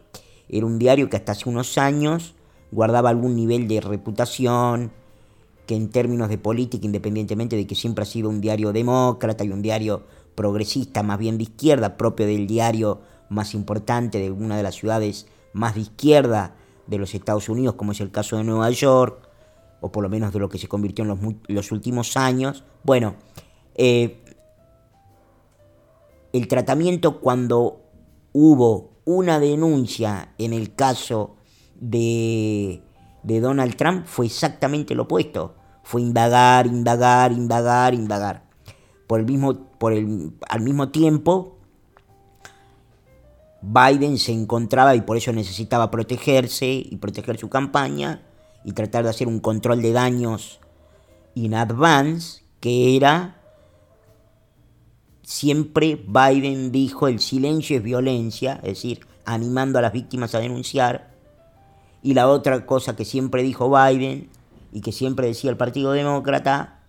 era 0.48 0.64
un 0.64 0.78
diario 0.78 1.10
que 1.10 1.16
hasta 1.16 1.32
hace 1.32 1.48
unos 1.48 1.76
años 1.78 2.34
guardaba 2.70 3.10
algún 3.10 3.34
nivel 3.34 3.66
de 3.66 3.80
reputación, 3.80 4.92
que 5.66 5.74
en 5.74 5.90
términos 5.90 6.28
de 6.28 6.38
política, 6.38 6.86
independientemente 6.86 7.56
de 7.56 7.66
que 7.66 7.74
siempre 7.74 8.02
ha 8.02 8.06
sido 8.06 8.28
un 8.28 8.40
diario 8.40 8.72
demócrata 8.72 9.44
y 9.44 9.50
un 9.50 9.62
diario 9.62 10.04
progresista, 10.36 11.02
más 11.02 11.18
bien 11.18 11.38
de 11.38 11.44
izquierda, 11.44 11.96
propio 11.96 12.26
del 12.26 12.46
diario 12.46 13.00
más 13.32 13.54
importante 13.54 14.18
de 14.18 14.30
una 14.30 14.56
de 14.56 14.62
las 14.62 14.74
ciudades 14.74 15.26
más 15.52 15.74
de 15.74 15.82
izquierda 15.82 16.54
de 16.86 16.98
los 16.98 17.14
Estados 17.14 17.48
Unidos, 17.48 17.74
como 17.74 17.92
es 17.92 18.00
el 18.00 18.10
caso 18.10 18.36
de 18.36 18.44
Nueva 18.44 18.70
York, 18.70 19.28
o 19.80 19.90
por 19.90 20.02
lo 20.02 20.08
menos 20.08 20.32
de 20.32 20.38
lo 20.38 20.48
que 20.48 20.58
se 20.58 20.68
convirtió 20.68 21.04
en 21.04 21.40
los, 21.48 21.72
últimos 21.72 22.16
años. 22.16 22.64
Bueno, 22.84 23.16
eh, 23.74 24.22
el 26.32 26.48
tratamiento 26.48 27.20
cuando 27.20 27.82
hubo 28.32 28.92
una 29.04 29.40
denuncia 29.40 30.34
en 30.38 30.52
el 30.52 30.74
caso 30.74 31.36
de, 31.74 32.82
de 33.22 33.40
Donald 33.40 33.76
Trump 33.76 34.06
fue 34.06 34.26
exactamente 34.26 34.94
lo 34.94 35.04
opuesto. 35.04 35.56
Fue 35.82 36.00
indagar, 36.00 36.66
indagar, 36.66 37.32
indagar, 37.32 37.94
indagar. 37.94 38.44
Por 39.08 39.20
el 39.20 39.26
mismo, 39.26 39.70
por 39.78 39.92
el, 39.92 40.32
al 40.48 40.60
mismo 40.60 40.90
tiempo, 40.90 41.58
Biden 43.62 44.18
se 44.18 44.32
encontraba 44.32 44.96
y 44.96 45.02
por 45.02 45.16
eso 45.16 45.32
necesitaba 45.32 45.90
protegerse 45.90 46.66
y 46.66 46.96
proteger 46.96 47.38
su 47.38 47.48
campaña 47.48 48.22
y 48.64 48.72
tratar 48.72 49.04
de 49.04 49.10
hacer 49.10 49.28
un 49.28 49.38
control 49.38 49.80
de 49.82 49.92
daños 49.92 50.60
in 51.34 51.54
advance, 51.54 52.42
que 52.60 52.96
era 52.96 53.40
siempre 55.22 56.04
Biden 56.06 56.72
dijo 56.72 57.06
el 57.08 57.20
silencio 57.20 57.76
es 57.76 57.82
violencia, 57.82 58.54
es 58.56 58.74
decir, 58.74 59.06
animando 59.24 59.78
a 59.78 59.82
las 59.82 59.92
víctimas 59.92 60.34
a 60.34 60.40
denunciar. 60.40 61.12
Y 62.02 62.14
la 62.14 62.28
otra 62.28 62.66
cosa 62.66 62.96
que 62.96 63.04
siempre 63.04 63.42
dijo 63.44 63.70
Biden 63.70 64.28
y 64.72 64.80
que 64.80 64.90
siempre 64.90 65.28
decía 65.28 65.50
el 65.50 65.56
Partido 65.56 65.92
Demócrata, 65.92 66.80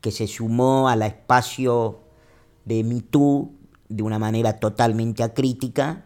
que 0.00 0.12
se 0.12 0.28
sumó 0.28 0.88
al 0.88 1.02
espacio 1.02 2.00
de 2.64 2.84
Me 2.84 3.02
de 3.88 4.02
una 4.02 4.18
manera 4.18 4.58
totalmente 4.60 5.22
acrítica 5.22 6.03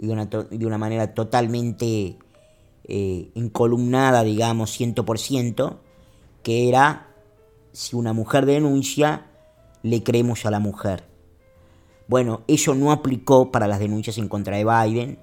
y 0.00 0.06
de 0.06 0.12
una, 0.12 0.26
de 0.26 0.66
una 0.66 0.78
manera 0.78 1.12
totalmente 1.12 2.16
eh, 2.84 3.30
incolumnada, 3.34 4.24
digamos, 4.24 4.80
100%, 4.80 5.76
que 6.42 6.68
era 6.68 7.08
si 7.72 7.96
una 7.96 8.14
mujer 8.14 8.46
denuncia, 8.46 9.26
le 9.82 10.02
creemos 10.02 10.46
a 10.46 10.50
la 10.50 10.58
mujer. 10.58 11.04
Bueno, 12.08 12.42
eso 12.48 12.74
no 12.74 12.92
aplicó 12.92 13.52
para 13.52 13.68
las 13.68 13.78
denuncias 13.78 14.16
en 14.16 14.28
contra 14.28 14.56
de 14.56 14.64
Biden 14.64 15.18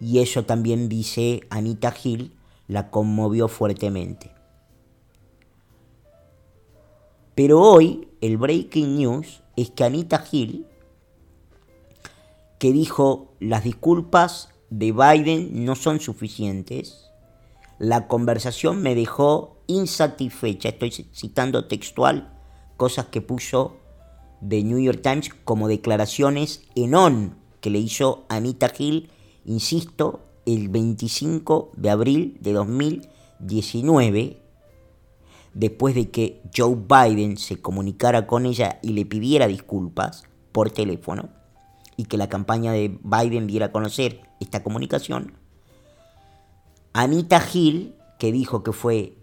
y 0.00 0.18
eso 0.18 0.44
también 0.44 0.88
dice 0.88 1.42
Anita 1.48 1.94
Hill, 2.02 2.34
la 2.66 2.90
conmovió 2.90 3.46
fuertemente. 3.46 4.32
Pero 7.36 7.60
hoy 7.60 8.08
el 8.20 8.36
breaking 8.38 8.96
news 8.96 9.42
es 9.54 9.70
que 9.70 9.84
Anita 9.84 10.24
Hill, 10.30 10.66
que 12.62 12.72
dijo 12.72 13.34
las 13.40 13.64
disculpas 13.64 14.50
de 14.70 14.92
Biden 14.92 15.64
no 15.64 15.74
son 15.74 15.98
suficientes, 15.98 17.10
la 17.80 18.06
conversación 18.06 18.82
me 18.82 18.94
dejó 18.94 19.56
insatisfecha, 19.66 20.68
estoy 20.68 20.92
citando 21.12 21.66
textual 21.66 22.32
cosas 22.76 23.06
que 23.06 23.20
puso 23.20 23.78
de 24.40 24.62
New 24.62 24.78
York 24.78 25.00
Times 25.02 25.30
como 25.42 25.66
declaraciones 25.66 26.62
en 26.76 26.94
on 26.94 27.34
que 27.60 27.70
le 27.70 27.80
hizo 27.80 28.26
Anita 28.28 28.72
Hill, 28.78 29.10
insisto, 29.44 30.20
el 30.46 30.68
25 30.68 31.72
de 31.76 31.90
abril 31.90 32.38
de 32.42 32.52
2019, 32.52 34.40
después 35.52 35.96
de 35.96 36.12
que 36.12 36.40
Joe 36.56 36.76
Biden 36.76 37.38
se 37.38 37.60
comunicara 37.60 38.28
con 38.28 38.46
ella 38.46 38.78
y 38.82 38.92
le 38.92 39.04
pidiera 39.04 39.48
disculpas 39.48 40.22
por 40.52 40.70
teléfono, 40.70 41.41
y 41.96 42.04
que 42.04 42.16
la 42.16 42.28
campaña 42.28 42.72
de 42.72 42.98
Biden 43.02 43.46
diera 43.46 43.66
a 43.66 43.72
conocer 43.72 44.20
esta 44.40 44.62
comunicación, 44.62 45.34
Anita 46.92 47.42
Hill, 47.52 47.94
que 48.18 48.32
dijo 48.32 48.62
que 48.62 48.72
fue 48.72 49.16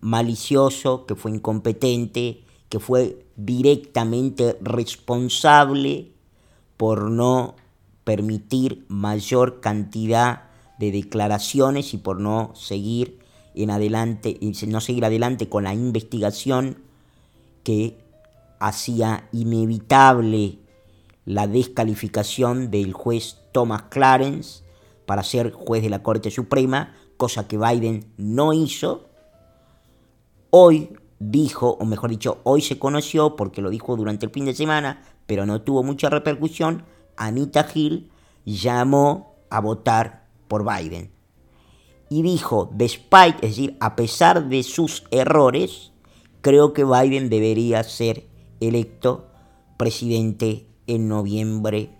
malicioso, 0.00 1.06
que 1.06 1.14
fue 1.14 1.30
incompetente, 1.30 2.44
que 2.68 2.78
fue 2.78 3.26
directamente 3.36 4.58
responsable 4.60 6.12
por 6.76 7.10
no 7.10 7.56
permitir 8.04 8.84
mayor 8.88 9.60
cantidad 9.60 10.44
de 10.78 10.92
declaraciones 10.92 11.94
y 11.94 11.98
por 11.98 12.20
no 12.20 12.52
seguir 12.54 13.18
en 13.54 13.70
adelante, 13.70 14.38
no 14.68 14.80
seguir 14.80 15.04
adelante 15.04 15.48
con 15.48 15.64
la 15.64 15.74
investigación 15.74 16.78
que 17.64 17.98
hacía 18.60 19.28
inevitable 19.32 20.58
la 21.28 21.46
descalificación 21.46 22.70
del 22.70 22.94
juez 22.94 23.36
Thomas 23.52 23.82
Clarence 23.90 24.64
para 25.04 25.22
ser 25.22 25.52
juez 25.52 25.82
de 25.82 25.90
la 25.90 26.02
Corte 26.02 26.30
Suprema, 26.30 26.94
cosa 27.18 27.46
que 27.46 27.58
Biden 27.58 28.14
no 28.16 28.54
hizo. 28.54 29.10
Hoy 30.48 30.96
dijo, 31.18 31.76
o 31.78 31.84
mejor 31.84 32.08
dicho, 32.08 32.38
hoy 32.44 32.62
se 32.62 32.78
conoció, 32.78 33.36
porque 33.36 33.60
lo 33.60 33.68
dijo 33.68 33.94
durante 33.94 34.24
el 34.24 34.32
fin 34.32 34.46
de 34.46 34.54
semana, 34.54 35.02
pero 35.26 35.44
no 35.44 35.60
tuvo 35.60 35.82
mucha 35.82 36.08
repercusión, 36.08 36.84
Anita 37.18 37.68
Hill 37.74 38.10
llamó 38.46 39.34
a 39.50 39.60
votar 39.60 40.24
por 40.48 40.64
Biden. 40.64 41.10
Y 42.08 42.22
dijo, 42.22 42.70
despite, 42.72 43.46
es 43.46 43.50
decir, 43.54 43.76
a 43.80 43.96
pesar 43.96 44.48
de 44.48 44.62
sus 44.62 45.04
errores, 45.10 45.92
creo 46.40 46.72
que 46.72 46.84
Biden 46.84 47.28
debería 47.28 47.82
ser 47.82 48.24
electo 48.60 49.26
presidente 49.76 50.67
en 50.88 51.06
noviembre 51.06 51.90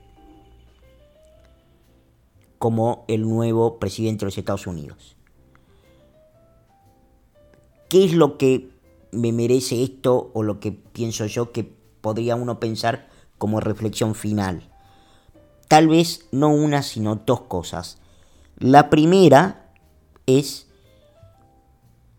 como 2.58 3.04
el 3.06 3.22
nuevo 3.22 3.78
presidente 3.78 4.20
de 4.20 4.26
los 4.26 4.38
Estados 4.38 4.66
Unidos. 4.66 5.14
¿Qué 7.88 8.04
es 8.04 8.12
lo 8.12 8.36
que 8.36 8.70
me 9.12 9.32
merece 9.32 9.82
esto 9.82 10.30
o 10.34 10.42
lo 10.42 10.58
que 10.58 10.72
pienso 10.72 11.24
yo 11.26 11.52
que 11.52 11.64
podría 12.00 12.34
uno 12.34 12.58
pensar 12.58 13.08
como 13.38 13.60
reflexión 13.60 14.14
final? 14.14 14.68
Tal 15.68 15.88
vez 15.88 16.26
no 16.32 16.48
una, 16.48 16.82
sino 16.82 17.16
dos 17.16 17.42
cosas. 17.42 17.98
La 18.58 18.90
primera 18.90 19.70
es 20.26 20.66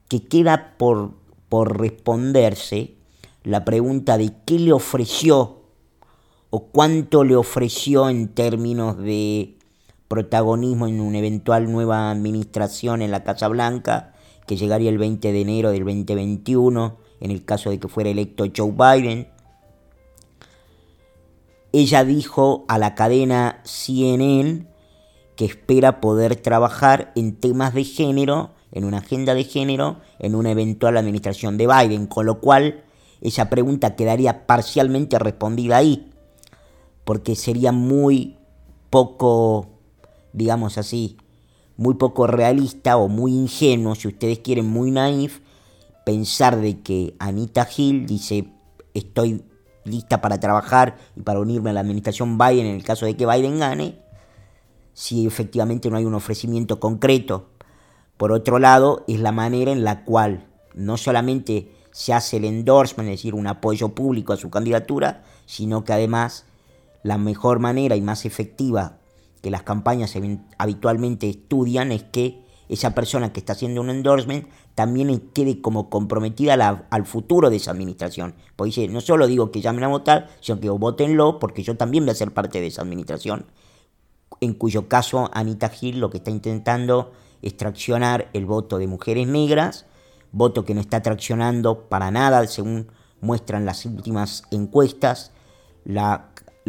que 0.08 0.24
queda 0.24 0.76
por, 0.78 1.14
por 1.50 1.80
responderse 1.80 2.96
la 3.44 3.66
pregunta 3.66 4.18
de 4.18 4.34
qué 4.46 4.60
le 4.60 4.74
ofreció 4.74 5.59
o 6.50 6.66
cuánto 6.66 7.24
le 7.24 7.36
ofreció 7.36 8.10
en 8.10 8.30
términos 8.30 8.98
de 8.98 9.56
protagonismo 10.08 10.88
en 10.88 11.00
una 11.00 11.20
eventual 11.20 11.72
nueva 11.72 12.10
administración 12.10 13.02
en 13.02 13.12
la 13.12 13.24
Casa 13.24 13.48
Blanca, 13.48 14.14
que 14.48 14.58
llegaría 14.58 14.90
el 14.90 14.98
20 14.98 15.32
de 15.32 15.42
enero 15.42 15.72
del 15.72 15.86
2021, 15.86 16.98
en 17.22 17.32
el 17.32 17.46
caso 17.46 17.70
de 17.70 17.80
que 17.80 17.88
fuera 17.88 18.10
electo 18.10 18.46
Joe 18.56 18.72
Biden. 18.72 19.28
Ella 21.72 22.04
dijo 22.04 22.66
a 22.68 22.80
la 22.80 22.96
cadena 22.96 23.62
CNN 23.64 24.66
que 25.36 25.46
espera 25.46 26.02
poder 26.02 26.36
trabajar 26.36 27.12
en 27.16 27.36
temas 27.36 27.76
de 27.76 27.84
género, 27.84 28.52
en 28.72 28.86
una 28.86 28.98
agenda 28.98 29.36
de 29.36 29.44
género, 29.44 29.98
en 30.18 30.34
una 30.34 30.52
eventual 30.52 30.98
administración 30.98 31.58
de 31.58 31.68
Biden, 31.68 32.08
con 32.08 32.26
lo 32.26 32.40
cual 32.40 32.84
esa 33.22 33.50
pregunta 33.50 33.96
quedaría 33.96 34.48
parcialmente 34.48 35.20
respondida 35.20 35.78
ahí, 35.78 36.09
porque 37.10 37.36
sería 37.36 37.72
muy 37.72 38.38
poco, 38.92 39.80
digamos 40.32 40.78
así, 40.78 41.18
muy 41.76 41.96
poco 41.96 42.28
realista 42.28 42.98
o 42.98 43.08
muy 43.08 43.34
ingenuo, 43.34 43.96
si 43.96 44.10
ustedes 44.10 44.38
quieren, 44.38 44.68
muy 44.68 44.92
naif, 44.92 45.40
pensar 46.06 46.62
de 46.62 46.82
que 46.82 47.16
Anita 47.18 47.68
Hill 47.76 48.06
dice 48.06 48.54
estoy 48.94 49.44
lista 49.86 50.22
para 50.22 50.40
trabajar 50.40 50.98
y 51.16 51.22
para 51.22 51.40
unirme 51.40 51.72
a 51.72 51.74
la 51.74 51.80
administración 51.80 52.38
Biden 52.38 52.68
en 52.68 52.76
el 52.76 52.84
caso 52.84 53.08
de 53.08 53.18
que 53.18 53.26
Biden 53.26 53.58
gane, 53.58 53.98
si 54.94 55.26
efectivamente 55.26 55.90
no 55.90 55.98
hay 55.98 56.06
un 56.06 56.14
ofrecimiento 56.14 56.80
concreto. 56.80 57.50
Por 58.18 58.32
otro 58.32 58.60
lado, 58.60 59.04
es 59.08 59.20
la 59.20 59.32
manera 59.32 59.72
en 59.72 59.84
la 59.84 60.06
cual 60.06 60.46
no 60.76 60.96
solamente 60.96 61.72
se 61.90 62.14
hace 62.14 62.38
el 62.38 62.46
endorsement, 62.46 63.10
es 63.10 63.18
decir, 63.18 63.34
un 63.34 63.48
apoyo 63.48 63.96
público 63.96 64.32
a 64.32 64.38
su 64.38 64.52
candidatura, 64.52 65.24
sino 65.48 65.84
que 65.84 65.94
además 65.94 66.46
la 67.04 67.18
mejor 67.18 67.60
manera 67.60 67.96
y 67.96 68.02
más 68.02 68.26
efectiva 68.26 69.00
que 69.42 69.52
las 69.52 69.64
campañas 69.64 70.16
habitualmente 70.58 71.30
estudian 71.30 71.92
es 71.92 72.04
que 72.04 72.44
esa 72.68 72.94
persona 72.94 73.34
que 73.34 73.40
está 73.40 73.54
haciendo 73.54 73.82
un 73.82 73.90
endorsement 73.90 74.48
también 74.76 75.32
quede 75.34 75.60
como 75.60 75.90
comprometida 75.90 76.86
al 76.90 77.06
futuro 77.06 77.50
de 77.50 77.58
esa 77.58 77.72
administración. 77.72 78.36
Porque 78.56 78.88
no 78.88 79.02
solo 79.02 79.28
digo 79.28 79.52
que 79.52 79.62
llamen 79.62 79.86
a 79.86 79.88
votar, 79.88 80.30
sino 80.40 80.60
que 80.60 80.70
votenlo 80.70 81.40
porque 81.40 81.64
yo 81.64 81.78
también 81.78 82.06
voy 82.06 82.12
a 82.12 82.16
ser 82.16 82.32
parte 82.32 82.62
de 82.62 82.68
esa 82.68 82.84
administración. 82.84 83.48
En 84.40 84.54
cuyo 84.54 84.88
caso 84.88 85.30
Anita 85.34 85.72
Hill 85.82 86.00
lo 86.00 86.10
que 86.10 86.18
está 86.18 86.32
intentando 86.32 87.12
es 87.42 87.58
traccionar 87.58 88.30
el 88.34 88.46
voto 88.46 88.78
de 88.78 88.88
mujeres 88.88 89.28
negras, 89.28 89.86
voto 90.32 90.64
que 90.64 90.76
no 90.76 90.82
está 90.82 91.02
traccionando 91.02 91.90
para 91.90 92.12
nada, 92.12 92.46
según 92.48 92.92
muestran 93.22 93.66
las 93.66 93.86
últimas 93.86 94.44
encuestas, 94.52 95.32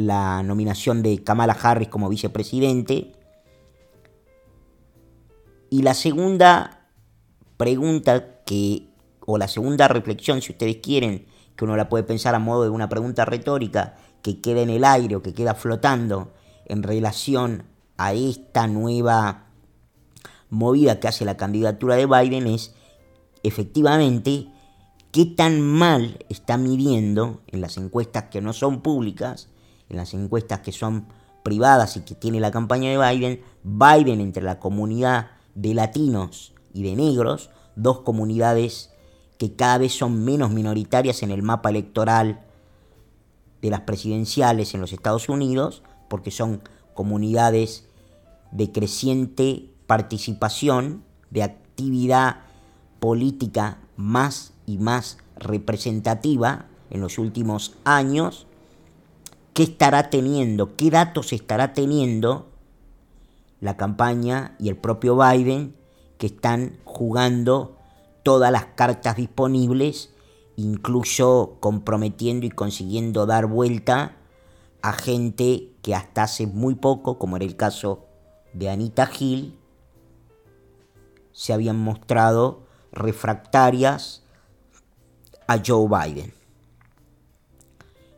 la 0.01 0.43
nominación 0.43 1.03
de 1.03 1.23
Kamala 1.23 1.57
Harris 1.61 1.89
como 1.89 2.09
vicepresidente, 2.09 3.13
y 5.71 5.83
la 5.83 5.95
segunda 5.95 6.89
pregunta 7.57 8.43
que, 8.45 8.89
o 9.25 9.39
la 9.39 9.47
segunda 9.47 9.87
reflexión, 9.87 10.43
si 10.43 10.53
ustedes 10.53 10.79
quieren, 10.79 11.27
que 11.55 11.65
uno 11.65 11.77
la 11.77 11.89
puede 11.89 12.05
pensar 12.05 12.35
a 12.35 12.39
modo 12.39 12.65
de 12.65 12.71
una 12.71 12.89
pregunta 12.89 13.25
retórica 13.25 13.97
que 14.23 14.41
queda 14.41 14.63
en 14.63 14.71
el 14.71 14.85
aire 14.85 15.15
o 15.15 15.23
que 15.23 15.35
queda 15.35 15.55
flotando 15.55 16.33
en 16.67 16.83
relación 16.83 17.65
a 17.99 18.15
esta 18.15 18.67
nueva 18.67 19.45
movida 20.49 21.01
que 21.01 21.09
hace 21.09 21.25
la 21.25 21.37
candidatura 21.37 21.97
de 21.97 22.07
Biden 22.07 22.47
es 22.47 22.75
efectivamente 23.43 24.49
qué 25.13 25.27
tan 25.27 25.61
mal 25.61 26.25
está 26.29 26.57
midiendo 26.57 27.43
en 27.47 27.61
las 27.61 27.77
encuestas 27.77 28.25
que 28.31 28.41
no 28.41 28.53
son 28.53 28.81
públicas, 28.81 29.50
en 29.91 29.97
las 29.97 30.15
encuestas 30.15 30.61
que 30.61 30.73
son 30.73 31.07
privadas 31.43 31.97
y 31.97 32.01
que 32.01 32.15
tiene 32.15 32.41
la 32.41 32.51
campaña 32.51 32.91
de 32.91 32.99
Biden, 32.99 33.41
Biden 33.65 34.21
entre 34.21 34.43
la 34.43 34.59
comunidad 34.59 35.29
de 35.55 35.75
latinos 35.75 36.55
y 36.73 36.83
de 36.83 36.97
negros, 36.97 37.51
dos 37.77 38.01
comunidades 38.01 38.91
que 39.39 39.55
cada 39.55 39.79
vez 39.79 39.93
son 39.93 40.25
menos 40.25 40.51
minoritarias 40.51 41.23
en 41.23 41.31
el 41.31 41.43
mapa 41.43 41.71
electoral 41.71 42.41
de 43.63 43.71
las 43.71 43.81
presidenciales 43.83 44.75
en 44.75 44.81
los 44.81 44.93
Estados 44.93 45.29
Unidos, 45.29 45.83
porque 46.09 46.31
son 46.31 46.63
comunidades 46.95 47.89
de 48.53 48.73
creciente 48.73 49.71
participación, 49.87 51.03
de 51.31 51.43
actividad 51.43 52.37
política 53.01 53.79
más 53.97 54.53
y 54.67 54.79
más 54.79 55.19
representativa 55.37 56.67
en 56.91 57.01
los 57.01 57.19
últimos 57.19 57.77
años, 57.85 58.47
qué 59.55 59.65
estará 59.65 60.11
teniendo, 60.11 60.77
qué 60.77 60.91
datos 60.91 61.33
estará 61.33 61.73
teniendo 61.73 62.51
la 63.61 63.77
campaña 63.77 64.57
y 64.59 64.69
el 64.69 64.77
propio 64.77 65.17
Biden 65.17 65.77
que 66.19 66.27
están 66.27 66.79
jugando 66.85 67.77
todas 68.23 68.53
las 68.53 68.67
cartas 68.67 69.17
disponibles, 69.17 70.11
incluso 70.57 71.57
comprometiendo 71.61 72.47
y 72.47 72.51
consiguiendo 72.51 73.27
dar 73.27 73.47
vuelta 73.47 74.17
a 74.83 74.93
gente 74.93 75.73
que 75.83 75.95
hasta 75.95 76.25
hace 76.25 76.47
muy 76.47 76.75
poco, 76.75 77.19
como 77.19 77.37
era 77.37 77.45
el 77.45 77.57
caso 77.57 78.07
de 78.53 78.71
Anita 78.71 79.11
Hill, 79.19 79.59
se 81.33 81.53
habían 81.53 81.79
mostrado 81.79 82.67
refractarias 82.93 84.23
a 85.47 85.61
Joe 85.65 85.89
Biden. 85.89 86.40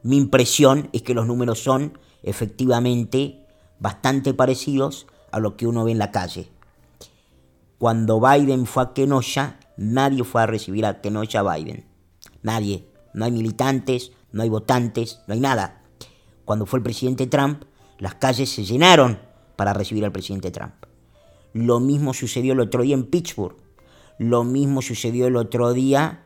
Mi 0.02 0.16
impresión 0.16 0.88
es 0.92 1.02
que 1.02 1.14
los 1.14 1.26
números 1.26 1.62
son 1.62 1.98
efectivamente 2.22 3.46
bastante 3.78 4.34
parecidos 4.34 5.06
a 5.30 5.40
lo 5.40 5.56
que 5.56 5.66
uno 5.66 5.84
ve 5.84 5.92
en 5.92 5.98
la 5.98 6.10
calle. 6.10 6.48
Cuando 7.78 8.20
Biden 8.20 8.66
fue 8.66 8.82
a 8.82 8.92
Kenosha, 8.92 9.58
nadie 9.76 10.24
fue 10.24 10.42
a 10.42 10.46
recibir 10.46 10.86
a 10.86 11.00
Kenosha 11.00 11.42
Biden. 11.42 11.86
Nadie. 12.42 12.86
No 13.14 13.24
hay 13.24 13.32
militantes, 13.32 14.12
no 14.32 14.42
hay 14.42 14.48
votantes, 14.48 15.20
no 15.26 15.34
hay 15.34 15.40
nada. 15.40 15.82
Cuando 16.44 16.66
fue 16.66 16.78
el 16.78 16.82
presidente 16.82 17.26
Trump, 17.26 17.64
las 17.98 18.14
calles 18.14 18.50
se 18.50 18.64
llenaron 18.64 19.18
para 19.56 19.72
recibir 19.74 20.04
al 20.04 20.12
presidente 20.12 20.50
Trump. 20.50 20.74
Lo 21.52 21.80
mismo 21.80 22.14
sucedió 22.14 22.54
el 22.54 22.60
otro 22.60 22.82
día 22.82 22.94
en 22.94 23.04
Pittsburgh. 23.04 23.56
Lo 24.18 24.44
mismo 24.44 24.82
sucedió 24.82 25.26
el 25.26 25.36
otro 25.36 25.72
día 25.72 26.24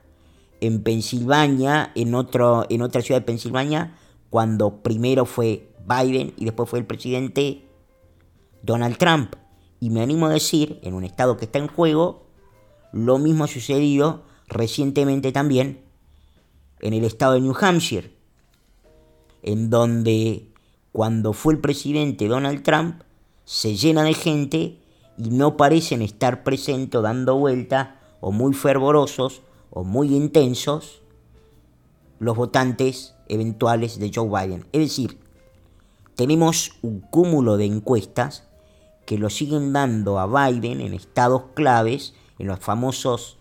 en 0.61 0.83
Pensilvania, 0.83 1.93
en, 1.95 2.15
otro, 2.15 2.67
en 2.69 2.83
otra 2.83 3.03
ciudad 3.03 3.21
de 3.21 3.27
Pensilvania, 3.27 3.97
cuando 4.31 4.83
primero 4.83 5.27
fue 5.27 5.73
Biden 5.87 6.35
y 6.37 6.45
después 6.45 6.69
fue 6.69 6.79
el 6.79 6.87
presidente 6.87 7.69
Donald 8.63 8.97
Trump. 8.99 9.35
Y 9.81 9.91
me 9.91 10.03
animo 10.03 10.27
a 10.27 10.31
decir, 10.31 10.81
en 10.83 10.95
un 10.95 11.05
estado 11.05 11.37
que 11.37 11.45
está 11.45 11.59
en 11.59 11.69
juego, 11.69 12.27
lo 12.93 13.19
mismo 13.19 13.45
ha 13.45 13.49
sucedido 13.49 14.25
recientemente 14.49 15.33
también 15.33 15.85
en 16.81 16.93
el 16.93 17.05
estado 17.05 17.35
de 17.35 17.41
New 17.41 17.55
Hampshire, 17.59 18.13
en 19.43 19.71
donde 19.71 20.53
cuando 20.93 21.33
fue 21.33 21.55
el 21.55 21.61
presidente 21.61 22.27
Donald 22.27 22.63
Trump 22.63 23.03
se 23.45 23.77
llena 23.77 24.03
de 24.03 24.15
gente 24.15 24.79
y 25.19 25.31
no 25.31 25.57
parecen 25.57 26.03
estar 26.03 26.43
presentes 26.43 27.01
dando 27.03 27.37
vuelta 27.37 28.01
o 28.21 28.33
muy 28.33 28.55
fervorosos 28.55 29.43
o 29.77 29.85
muy 29.85 30.17
intensos 30.17 31.03
los 32.19 32.35
votantes 32.35 33.15
eventuales 33.29 33.99
de 33.99 34.11
Joe 34.13 34.27
Biden. 34.27 34.67
Es 34.73 34.81
decir, 34.81 35.21
tenemos 36.15 36.79
un 36.81 37.01
cúmulo 37.01 37.59
de 37.59 37.67
encuestas 37.67 38.45
que 39.05 39.19
lo 39.19 39.29
siguen 39.29 39.75
dando 39.75 40.19
a 40.19 40.49
Biden 40.49 40.81
en 40.81 40.95
estados 40.95 41.43
claves, 41.53 42.15
en 42.39 42.47
los 42.47 42.59
famosos 42.59 43.37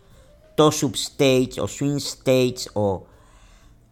toss-up 0.57 0.95
states 0.95 1.57
o 1.57 1.69
swing 1.69 1.99
states 1.99 2.69
o 2.73 3.05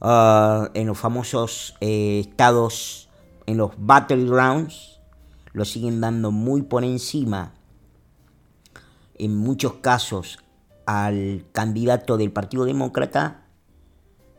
uh, 0.02 0.66
en 0.74 0.88
los 0.88 0.98
famosos 0.98 1.76
eh, 1.80 2.20
estados, 2.20 3.08
en 3.46 3.56
los 3.56 3.72
battlegrounds, 3.78 5.00
lo 5.54 5.64
siguen 5.64 6.02
dando 6.02 6.32
muy 6.32 6.62
por 6.62 6.84
encima, 6.84 7.54
en 9.16 9.38
muchos 9.38 9.76
casos, 9.76 10.43
al 10.86 11.46
candidato 11.52 12.18
del 12.18 12.32
Partido 12.32 12.66
Demócrata, 12.66 13.48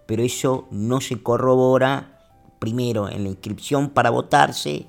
pero 0.07 0.23
eso 0.23 0.67
no 0.71 1.01
se 1.01 1.23
corrobora 1.23 2.21
primero 2.59 3.09
en 3.09 3.25
la 3.25 3.31
inscripción 3.31 3.91
para 3.91 4.11
votarse, 4.11 4.87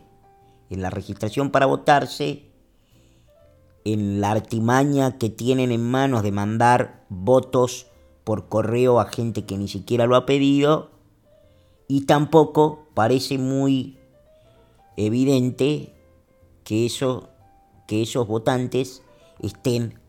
en 0.70 0.82
la 0.82 0.90
registración 0.90 1.52
para 1.52 1.66
votarse, 1.66 2.52
en 3.84 4.20
la 4.20 4.32
artimaña 4.32 5.18
que 5.18 5.30
tienen 5.30 5.72
en 5.72 5.84
manos 5.84 6.24
de 6.24 6.32
mandar 6.32 7.06
votos 7.10 7.88
por 8.24 8.48
correo 8.48 9.00
a 9.00 9.06
gente 9.06 9.46
que 9.46 9.58
ni 9.58 9.68
siquiera 9.68 10.08
lo 10.08 10.16
ha 10.16 10.26
pedido, 10.26 10.92
y 11.88 12.06
tampoco 12.06 12.88
parece 12.96 13.38
muy 13.38 14.00
evidente 14.98 15.94
que, 16.64 16.90
que 17.88 18.02
esos 18.02 18.28
votantes 18.28 19.04
estén 19.40 20.00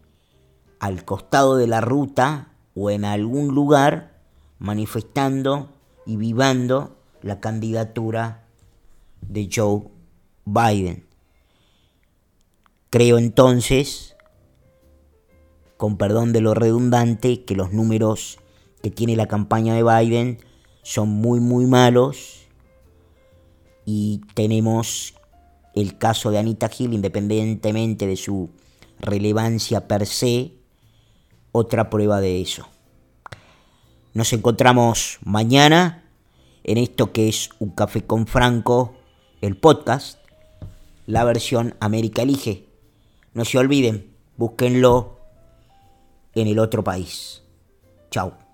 al 0.81 1.05
costado 1.05 1.57
de 1.57 1.67
la 1.67 1.81
ruta 1.81 2.53
o 2.75 2.91
en 2.91 3.05
algún 3.05 3.55
lugar 3.55 4.21
manifestando 4.59 5.73
y 6.05 6.17
vivando 6.17 6.97
la 7.23 7.41
candidatura 7.41 8.47
de 9.21 9.49
Joe 9.53 9.83
Biden. 10.45 11.07
Creo 12.91 13.19
entonces, 13.19 14.17
con 15.77 15.97
perdón 15.97 16.33
de 16.33 16.41
lo 16.41 16.55
redundante, 16.55 17.45
que 17.45 17.55
los 17.55 17.73
números 17.73 18.39
que 18.83 18.91
tiene 18.91 19.17
la 19.17 19.27
campaña 19.27 19.75
de 19.75 19.83
Biden 19.83 20.39
son 20.83 21.09
muy 21.09 21.41
muy 21.41 21.67
malos 21.67 22.47
y 23.85 24.21
tenemos 24.35 25.15
el 25.75 25.99
caso 25.99 26.31
de 26.31 26.39
Anita 26.39 26.71
Hill, 26.77 26.95
independientemente 26.95 28.07
de 28.07 28.17
su 28.17 28.51
relevancia 28.99 29.89
per 29.89 30.07
se, 30.07 30.53
otra 31.57 31.91
prueba 31.91 32.21
de 32.21 32.41
eso. 32.41 32.69
Nos 34.15 34.33
encontramos 34.33 35.19
mañana 35.25 36.05
en 36.65 36.79
esto 36.79 37.13
que 37.13 37.29
es 37.29 37.51
un 37.59 37.71
café 37.71 38.05
con 38.05 38.27
Franco, 38.27 38.95
el 39.41 39.57
podcast 39.57 40.19
la 41.07 41.25
versión 41.25 41.75
América 41.81 42.23
Elige. 42.23 42.67
No 43.33 43.45
se 43.45 43.59
olviden, 43.59 44.13
búsquenlo 44.37 45.19
en 46.35 46.49
el 46.49 46.59
otro 46.59 46.85
país. 46.85 47.43
Chao. 48.11 48.46